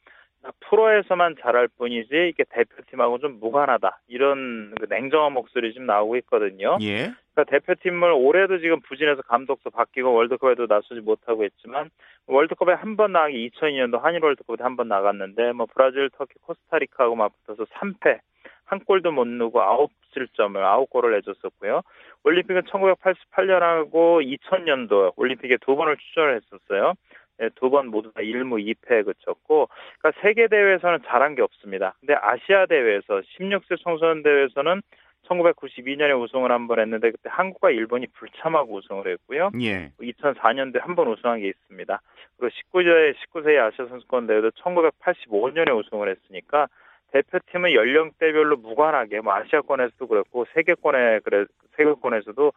프로에서만 0.69 1.37
잘할 1.41 1.69
뿐이지 1.79 2.29
이게 2.29 2.45
대표팀하고 2.51 3.19
좀 3.21 3.41
무관하다 3.41 4.01
이런 4.09 4.75
그 4.79 4.87
냉정한 4.89 5.33
목소리 5.33 5.73
지금 5.73 5.87
나오고 5.87 6.17
있거든요. 6.19 6.77
예. 6.83 7.11
그러니까 7.35 7.45
대표팀을 7.51 8.13
올해도 8.13 8.59
지금 8.59 8.81
부진해서 8.83 9.23
감독도 9.23 9.71
바뀌고 9.71 10.13
월드컵에도 10.13 10.67
나서지 10.69 11.01
못하고 11.01 11.45
있지만 11.47 11.89
월드컵에 12.27 12.75
한 12.75 12.97
번 12.97 13.13
나가기 13.13 13.51
2002년도 13.51 13.99
한일 14.03 14.23
월드컵에 14.23 14.59
한 14.61 14.77
번 14.77 14.89
나갔는데 14.89 15.53
뭐 15.53 15.67
브라질, 15.73 16.11
터키, 16.11 16.35
코스타리카하고 16.43 17.17
맞붙어서 17.17 17.65
3패 17.65 18.19
한 18.69 18.79
골도 18.81 19.13
못 19.13 19.27
넣고 19.27 19.59
9실점을 19.61 20.55
9골을 20.55 21.13
내줬었고요. 21.17 21.83
올림픽은 22.25 22.63
1988년하고 22.63 24.21
2000년도 24.23 25.13
올림픽에 25.17 25.57
두 25.59 25.75
번을 25.77 25.97
출전을 25.97 26.37
했었어요. 26.37 26.95
네, 27.39 27.49
두번 27.55 27.87
모두 27.89 28.13
다 28.13 28.21
1무 28.21 28.61
2패에 28.75 29.05
그쳤고, 29.07 29.69
그러니까 30.01 30.21
세계 30.23 30.49
대회에서는 30.49 31.01
잘한 31.07 31.37
게 31.37 31.43
없습니다. 31.43 31.95
근데 32.01 32.15
아시아 32.15 32.67
대회에서 32.67 33.21
16세 33.39 33.81
청소년 33.83 34.23
대회에서는 34.25 34.83
1992년에 35.29 36.21
우승을 36.21 36.51
한 36.51 36.67
번 36.67 36.81
했는데 36.81 37.11
그때 37.11 37.29
한국과 37.31 37.71
일본이 37.71 38.07
불참하고 38.15 38.75
우승을 38.77 39.07
했고요. 39.07 39.51
예. 39.63 39.93
2004년도에 40.01 40.81
한 40.81 40.97
번 40.97 41.09
우승한 41.09 41.41
게 41.41 41.49
있습니다. 41.49 42.01
그리고 42.39 42.55
19세 42.73 43.15
19세의 43.15 43.59
아시아 43.61 43.87
선수권 43.87 44.27
대회도 44.27 44.51
1985년에 44.53 45.77
우승을 45.79 46.09
했으니까 46.11 46.67
대표팀은 47.13 47.73
연령대별로 47.73 48.57
무관하게 48.59 49.21
뭐 49.21 49.35
아시아권에서도 49.35 50.07
그렇고 50.07 50.45
세계권에 50.55 51.21
그래 51.21 51.47
세계권에서도 51.77 52.53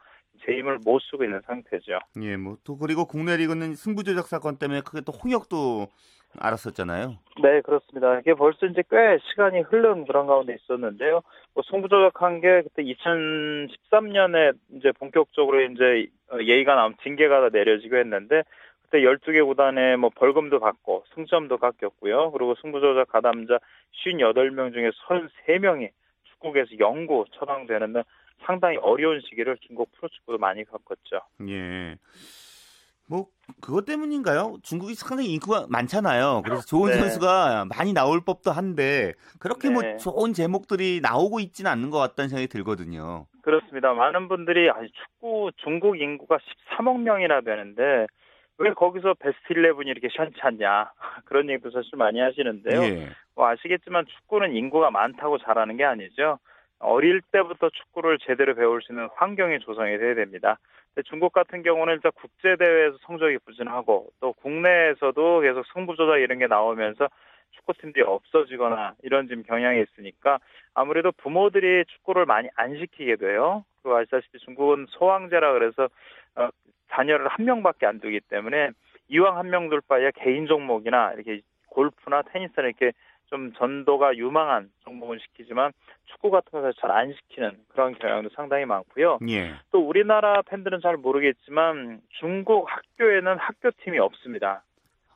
제 0.46 0.54
힘을 0.54 0.80
못 0.84 1.00
쓰고 1.00 1.24
있는 1.24 1.42
상태죠. 1.46 2.00
예, 2.22 2.36
뭐 2.36 2.58
또 2.64 2.78
그리고 2.78 3.06
국내 3.06 3.38
리그는 3.38 3.76
승부 3.76 4.04
조작 4.04 4.28
사건 4.28 4.58
때문에 4.58 4.82
크게 4.82 5.02
또 5.02 5.12
홍역도 5.12 5.88
알았었잖아요. 6.40 7.18
네, 7.44 7.62
그렇습니다. 7.62 8.20
이게 8.20 8.34
벌써 8.34 8.66
이제 8.66 8.84
꽤 8.90 9.20
시간이 9.30 9.62
흐른 9.62 10.06
그런 10.06 10.28
가운데 10.28 10.56
있었는데요. 10.56 11.22
뭐 11.54 11.64
승부 11.70 11.90
조작한 11.90 12.40
게 12.40 12.62
그때 12.64 12.84
2013년에 12.84 14.54
이제 14.78 14.92
본격적으로 14.94 15.62
이제 15.62 16.08
예의가 16.40 16.76
나온 16.76 16.96
징계가 17.04 17.42
다 17.42 17.50
내려지고 17.52 17.98
했는데 17.98 18.44
그때 18.92 19.06
12개 19.06 19.46
구단에 19.46 19.96
뭐 19.96 20.10
벌금도 20.14 20.60
받고 20.60 21.06
승점도 21.16 21.58
깎였고요. 21.58 22.32
그리고 22.32 22.56
승부 22.62 22.82
조작 22.82 23.08
가담자 23.08 23.60
58명 24.06 24.74
중에 24.74 24.92
33명이 25.08 25.90
축구계에서 26.26 26.72
영구 26.78 27.26
처방되는 27.40 27.94
등 27.94 28.04
상당히 28.46 28.76
어려운 28.78 29.22
시기를 29.22 29.58
중국 29.66 29.90
프로축구도 29.94 30.38
많이 30.40 30.66
겪었죠. 30.66 31.22
예. 31.48 31.96
뭐 33.08 33.28
그것 33.62 33.86
때문인가요? 33.86 34.58
중국이 34.62 34.94
상당히 34.96 35.30
인구가 35.34 35.66
많잖아요. 35.70 36.42
그래서 36.44 36.62
좋은 36.62 36.92
네. 36.92 36.98
선수가 36.98 37.68
많이 37.78 37.94
나올 37.94 38.22
법도 38.26 38.52
한데 38.52 39.14
그렇게 39.40 39.70
네. 39.70 39.74
뭐 39.74 39.98
좋은 39.98 40.34
제목들이 40.34 41.00
나오고 41.02 41.40
있지는 41.40 41.72
않는 41.72 41.92
것 41.92 41.98
같다는 41.98 42.28
생각이 42.28 42.48
들거든요. 42.48 43.28
그렇습니다. 43.42 43.94
많은 43.94 44.28
분들이 44.28 44.70
아니, 44.70 44.90
축구 44.92 45.52
중국 45.58 46.00
인구가 46.00 46.38
13억 46.78 47.00
명이나 47.00 47.42
되는데 47.42 48.08
왜 48.62 48.74
거기서 48.74 49.16
베스트 49.16 49.54
11이 49.54 49.88
이렇게 49.88 50.08
않냐 50.42 50.92
그런 51.26 51.50
얘기도 51.50 51.72
사실 51.72 51.98
많이 51.98 52.20
하시는데요. 52.20 52.82
예. 52.84 53.10
뭐 53.36 53.48
아시겠지만 53.48 54.06
축구는 54.06 54.56
인구가 54.56 54.92
많다고 54.92 55.40
잘하는 55.40 55.78
게 55.78 55.84
아니죠. 55.84 56.38
어릴 56.80 57.22
때부터 57.32 57.70
축구를 57.70 58.20
제대로 58.20 58.56
배울 58.56 58.82
수 58.82 58.92
있는 58.92 59.08
환경이 59.16 59.60
조성이 59.60 59.98
돼야 59.98 60.16
됩니다. 60.16 60.58
중국 61.06 61.32
같은 61.32 61.64
경우는 61.64 61.94
일단 61.94 62.12
국제 62.16 62.56
대회에서 62.58 62.98
성적이 63.06 63.38
부진하고 63.46 64.10
또 64.20 64.34
국내에서도 64.34 65.40
계속 65.40 65.66
승부 65.74 65.96
조작 65.96 66.18
이런 66.18 66.40
게 66.40 66.48
나오면서 66.48 67.08
축구팀들이 67.52 68.04
없어지거나 68.04 68.96
이런 69.04 69.28
지금 69.28 69.44
경향이 69.44 69.82
있으니까 69.82 70.40
아무래도 70.74 71.12
부모들이 71.12 71.86
축구를 71.86 72.26
많이 72.26 72.50
안 72.56 72.78
시키게 72.78 73.18
돼요. 73.18 73.64
그리고 73.82 73.98
아시다시피 73.98 74.40
중국은 74.40 74.88
소황제라 74.90 75.54
그래서 75.54 75.90
어, 76.36 76.50
자녀를 76.92 77.28
한 77.28 77.46
명밖에 77.46 77.86
안 77.86 78.00
두기 78.00 78.20
때문에 78.20 78.72
이왕 79.10 79.38
한 79.38 79.48
명 79.50 79.70
둘 79.70 79.82
바에 79.82 80.12
개인 80.16 80.48
종목이나 80.48 81.14
이렇게 81.14 81.42
골프나 81.68 82.22
테니스나 82.24 82.68
이렇게 82.68 82.92
좀 83.30 83.54
전도가 83.54 84.16
유망한 84.18 84.70
종목은 84.84 85.20
시키지만 85.20 85.72
축구 86.06 86.32
같은 86.32 86.52
거는 86.52 86.74
잘안 86.80 87.14
시키는 87.14 87.52
그런 87.70 87.94
경향도 87.98 88.30
상당히 88.36 88.66
많고요. 88.66 89.20
예. 89.30 89.54
또 89.72 89.80
우리나라 89.80 90.42
팬들은 90.42 90.82
잘 90.82 90.98
모르겠지만 90.98 92.02
중국 92.20 92.66
학교에는 92.70 93.38
학교 93.38 93.72
팀이 93.72 94.00
없습니다. 94.00 94.64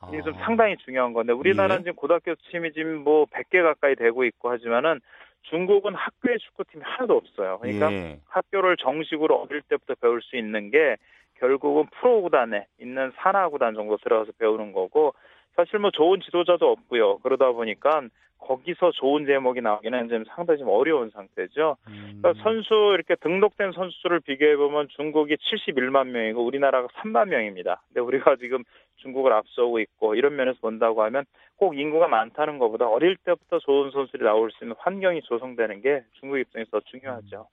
이게 0.08 0.22
좀 0.22 0.32
상당히 0.34 0.76
중요한 0.78 1.12
건데 1.12 1.32
우리나라는 1.32 1.80
예. 1.80 1.84
지금 1.84 1.96
고등학교 1.96 2.34
팀이 2.50 2.72
지금 2.72 3.02
뭐 3.04 3.26
100개 3.26 3.62
가까이 3.62 3.94
되고 3.96 4.24
있고 4.24 4.50
하지만은 4.50 5.00
중국은 5.42 5.94
학교에 5.94 6.38
축구팀이 6.38 6.82
하나도 6.84 7.16
없어요. 7.16 7.58
그러니까 7.60 7.92
예. 7.92 8.18
학교를 8.28 8.76
정식으로 8.78 9.42
어릴 9.42 9.60
때부터 9.62 9.94
배울 10.00 10.22
수 10.22 10.36
있는 10.36 10.70
게 10.70 10.96
결국은 11.38 11.86
프로 12.00 12.22
구단에 12.22 12.66
있는 12.80 13.12
산하 13.16 13.48
구단 13.48 13.74
정도 13.74 13.96
들어가서 13.98 14.32
배우는 14.38 14.72
거고 14.72 15.14
사실 15.54 15.78
뭐 15.78 15.90
좋은 15.90 16.20
지도자도 16.20 16.70
없고요. 16.70 17.18
그러다 17.18 17.52
보니까 17.52 18.02
거기서 18.38 18.92
좋은 18.92 19.26
제목이 19.26 19.60
나오기는 19.60 20.08
좀 20.08 20.24
상당히 20.28 20.58
좀 20.58 20.68
어려운 20.68 21.10
상태죠. 21.10 21.76
음. 21.88 22.20
그러니까 22.20 22.42
선수 22.42 22.92
이렇게 22.94 23.16
등록된 23.16 23.72
선수를 23.72 24.20
비교해 24.20 24.56
보면 24.56 24.88
중국이 24.90 25.36
71만 25.36 26.08
명이고 26.08 26.44
우리나라가 26.44 26.88
3만 26.88 27.28
명입니다. 27.28 27.82
근데 27.88 28.00
우리가 28.00 28.36
지금 28.36 28.62
중국을 28.96 29.32
앞서고 29.32 29.80
있고 29.80 30.14
이런 30.14 30.36
면에서 30.36 30.58
본다고 30.60 31.02
하면 31.04 31.24
꼭 31.56 31.78
인구가 31.78 32.06
많다는 32.08 32.58
것보다 32.58 32.86
어릴 32.86 33.16
때부터 33.16 33.58
좋은 33.58 33.90
선수들이 33.90 34.24
나올 34.24 34.50
수 34.50 34.64
있는 34.64 34.76
환경이 34.78 35.22
조성되는 35.22 35.80
게 35.80 36.04
중국 36.20 36.38
입장에서 36.38 36.70
더 36.70 36.80
중요하죠. 36.80 37.48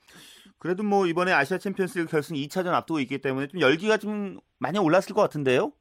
그래도 0.59 0.83
뭐 0.83 1.07
이번에 1.07 1.31
아시아 1.31 1.57
챔피언스리그 1.57 2.11
결승 2.11 2.35
2차전 2.35 2.73
앞두고 2.73 2.99
있기 3.01 3.19
때문에 3.19 3.47
좀 3.47 3.61
열기가 3.61 3.97
좀 3.97 4.39
많이 4.59 4.77
올랐을 4.77 5.13
것 5.13 5.21
같은데요. 5.21 5.71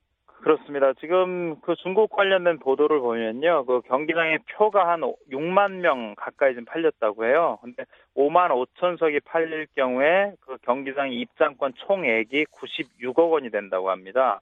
그렇습니다. 0.43 0.93
지금 0.95 1.61
그 1.61 1.77
중국 1.77 2.11
관련된 2.11 2.59
보도를 2.59 2.99
보면요. 2.99 3.65
그 3.65 3.81
경기장의 3.83 4.41
표가 4.53 4.89
한 4.89 5.01
6만 5.31 5.81
명 5.81 6.17
가까이 6.17 6.55
좀 6.55 6.65
팔렸다고 6.65 7.25
해요. 7.27 7.59
근데 7.63 7.85
5만 8.17 8.51
5천 8.51 8.99
석이 8.99 9.21
팔릴 9.21 9.69
경우에 9.77 10.33
그 10.41 10.57
경기장 10.63 11.13
입장권 11.13 11.75
총액이 11.87 12.47
96억 12.47 13.31
원이 13.31 13.51
된다고 13.51 13.91
합니다. 13.91 14.41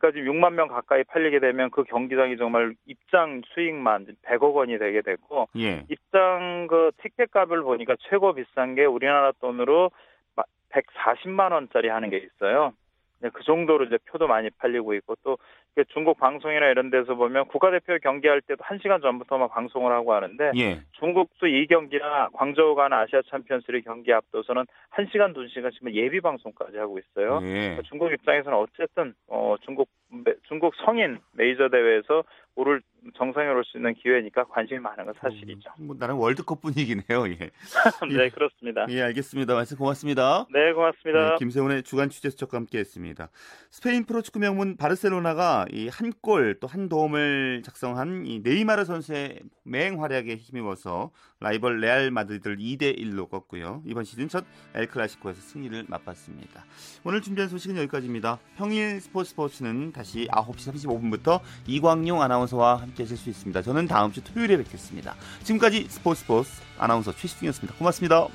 그러니까 0.00 0.18
지금 0.18 0.32
6만 0.32 0.54
명 0.54 0.68
가까이 0.68 1.04
팔리게 1.04 1.40
되면 1.40 1.70
그 1.70 1.84
경기장이 1.84 2.38
정말 2.38 2.74
입장 2.86 3.42
수익만 3.52 4.06
100억 4.24 4.54
원이 4.54 4.78
되게 4.78 5.02
되고 5.02 5.48
예. 5.58 5.84
입장 5.90 6.66
그 6.68 6.90
티켓 7.02 7.30
값을 7.30 7.62
보니까 7.62 7.94
최고 8.08 8.32
비싼 8.32 8.74
게 8.74 8.86
우리나라 8.86 9.32
돈으로 9.40 9.90
140만 10.70 11.52
원짜리 11.52 11.88
하는 11.88 12.10
게 12.10 12.16
있어요. 12.16 12.72
네, 13.22 13.28
그 13.32 13.42
정도로 13.44 13.84
이제 13.84 13.98
표도 14.10 14.26
많이 14.26 14.48
팔리고 14.50 14.94
있고 14.94 15.14
또 15.22 15.36
중국 15.92 16.18
방송이나 16.18 16.66
이런 16.68 16.90
데서 16.90 17.14
보면 17.14 17.46
국가대표 17.48 17.98
경기할 18.02 18.40
때도 18.42 18.62
1시간 18.64 19.00
전부터 19.02 19.38
막 19.38 19.52
방송을 19.52 19.92
하고 19.92 20.12
하는데 20.14 20.52
예. 20.56 20.80
중국도 20.92 21.46
이 21.46 21.66
경기나 21.66 22.28
광저우 22.32 22.74
가는 22.74 22.96
아시아 22.96 23.22
챔피언스리그 23.30 23.84
경기 23.84 24.12
앞둬서는 24.12 24.64
1시간, 24.90 25.34
2시간 25.34 25.72
지금 25.72 25.92
예비 25.94 26.20
방송까지 26.20 26.76
하고 26.78 26.98
있어요. 26.98 27.40
예. 27.42 27.52
그러니까 27.52 27.82
중국 27.82 28.12
입장에서는 28.12 28.56
어쨌든 28.58 29.14
어 29.28 29.56
중국 29.62 29.88
매- 30.08 30.34
중국 30.48 30.74
성인 30.84 31.18
메이저 31.32 31.68
대회에서 31.68 32.24
오를 32.60 32.82
정상에 33.16 33.48
오를 33.48 33.64
수 33.64 33.78
있는 33.78 33.94
기회니까 33.94 34.44
관심이 34.44 34.78
많은 34.78 35.06
건 35.06 35.14
사실이죠. 35.20 35.70
뭐 35.78 35.96
나는 35.98 36.16
월드컵 36.16 36.60
분위기네요. 36.60 37.26
예. 37.28 37.50
네, 38.14 38.28
그렇습니다. 38.28 38.86
예, 38.90 39.02
알겠습니다. 39.02 39.54
말씀 39.54 39.78
고맙습니다. 39.78 40.46
네, 40.52 40.72
고맙습니다. 40.74 41.30
네, 41.30 41.36
김세훈의 41.38 41.82
주간 41.82 42.10
취재 42.10 42.28
수첩과 42.30 42.58
함께했습니다. 42.58 43.30
스페인 43.70 44.04
프로축구 44.04 44.38
명문 44.38 44.76
바르셀로나가 44.76 45.66
이 45.72 45.88
한 45.88 46.12
골 46.22 46.60
또 46.60 46.66
한 46.66 46.88
도움을 46.90 47.62
작성한 47.64 48.26
이 48.26 48.40
네이마르 48.40 48.84
선수의 48.84 49.40
맹활약에 49.64 50.36
힘입어서 50.36 51.10
라이벌 51.40 51.80
레알 51.80 52.10
마드리드를 52.10 52.58
2대 52.58 52.98
1로 52.98 53.30
꺾고요. 53.30 53.82
이번 53.86 54.04
시즌 54.04 54.28
첫 54.28 54.44
엘클라시코에서 54.74 55.40
승리를 55.40 55.86
맛봤습니다. 55.88 56.66
오늘 57.02 57.22
준비한 57.22 57.48
소식은 57.48 57.78
여기까지입니다. 57.78 58.38
평일 58.58 59.00
스포츠 59.00 59.30
스포츠는 59.30 59.92
다시 59.92 60.28
9시 60.30 60.74
35분부터 60.74 61.40
이광용 61.66 62.20
아나운서와 62.20 62.82
함께 62.82 63.04
하실 63.04 63.16
수 63.16 63.30
있습니다. 63.30 63.62
저는 63.62 63.88
다음 63.88 64.12
주 64.12 64.22
토요일에 64.22 64.58
뵙겠습니다. 64.58 65.16
지금까지 65.42 65.86
스포츠 65.88 66.20
스포츠 66.20 66.50
아나운서 66.78 67.14
최시중이었습니다. 67.16 67.78
고맙습니다. 67.78 68.28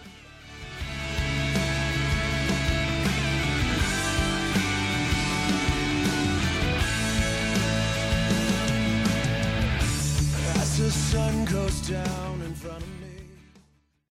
Sun 11.15 11.45
goes 11.45 11.81
down 11.87 12.41
in 12.41 12.53
front 12.53 12.83
of 12.83 12.89
me. 12.89 12.94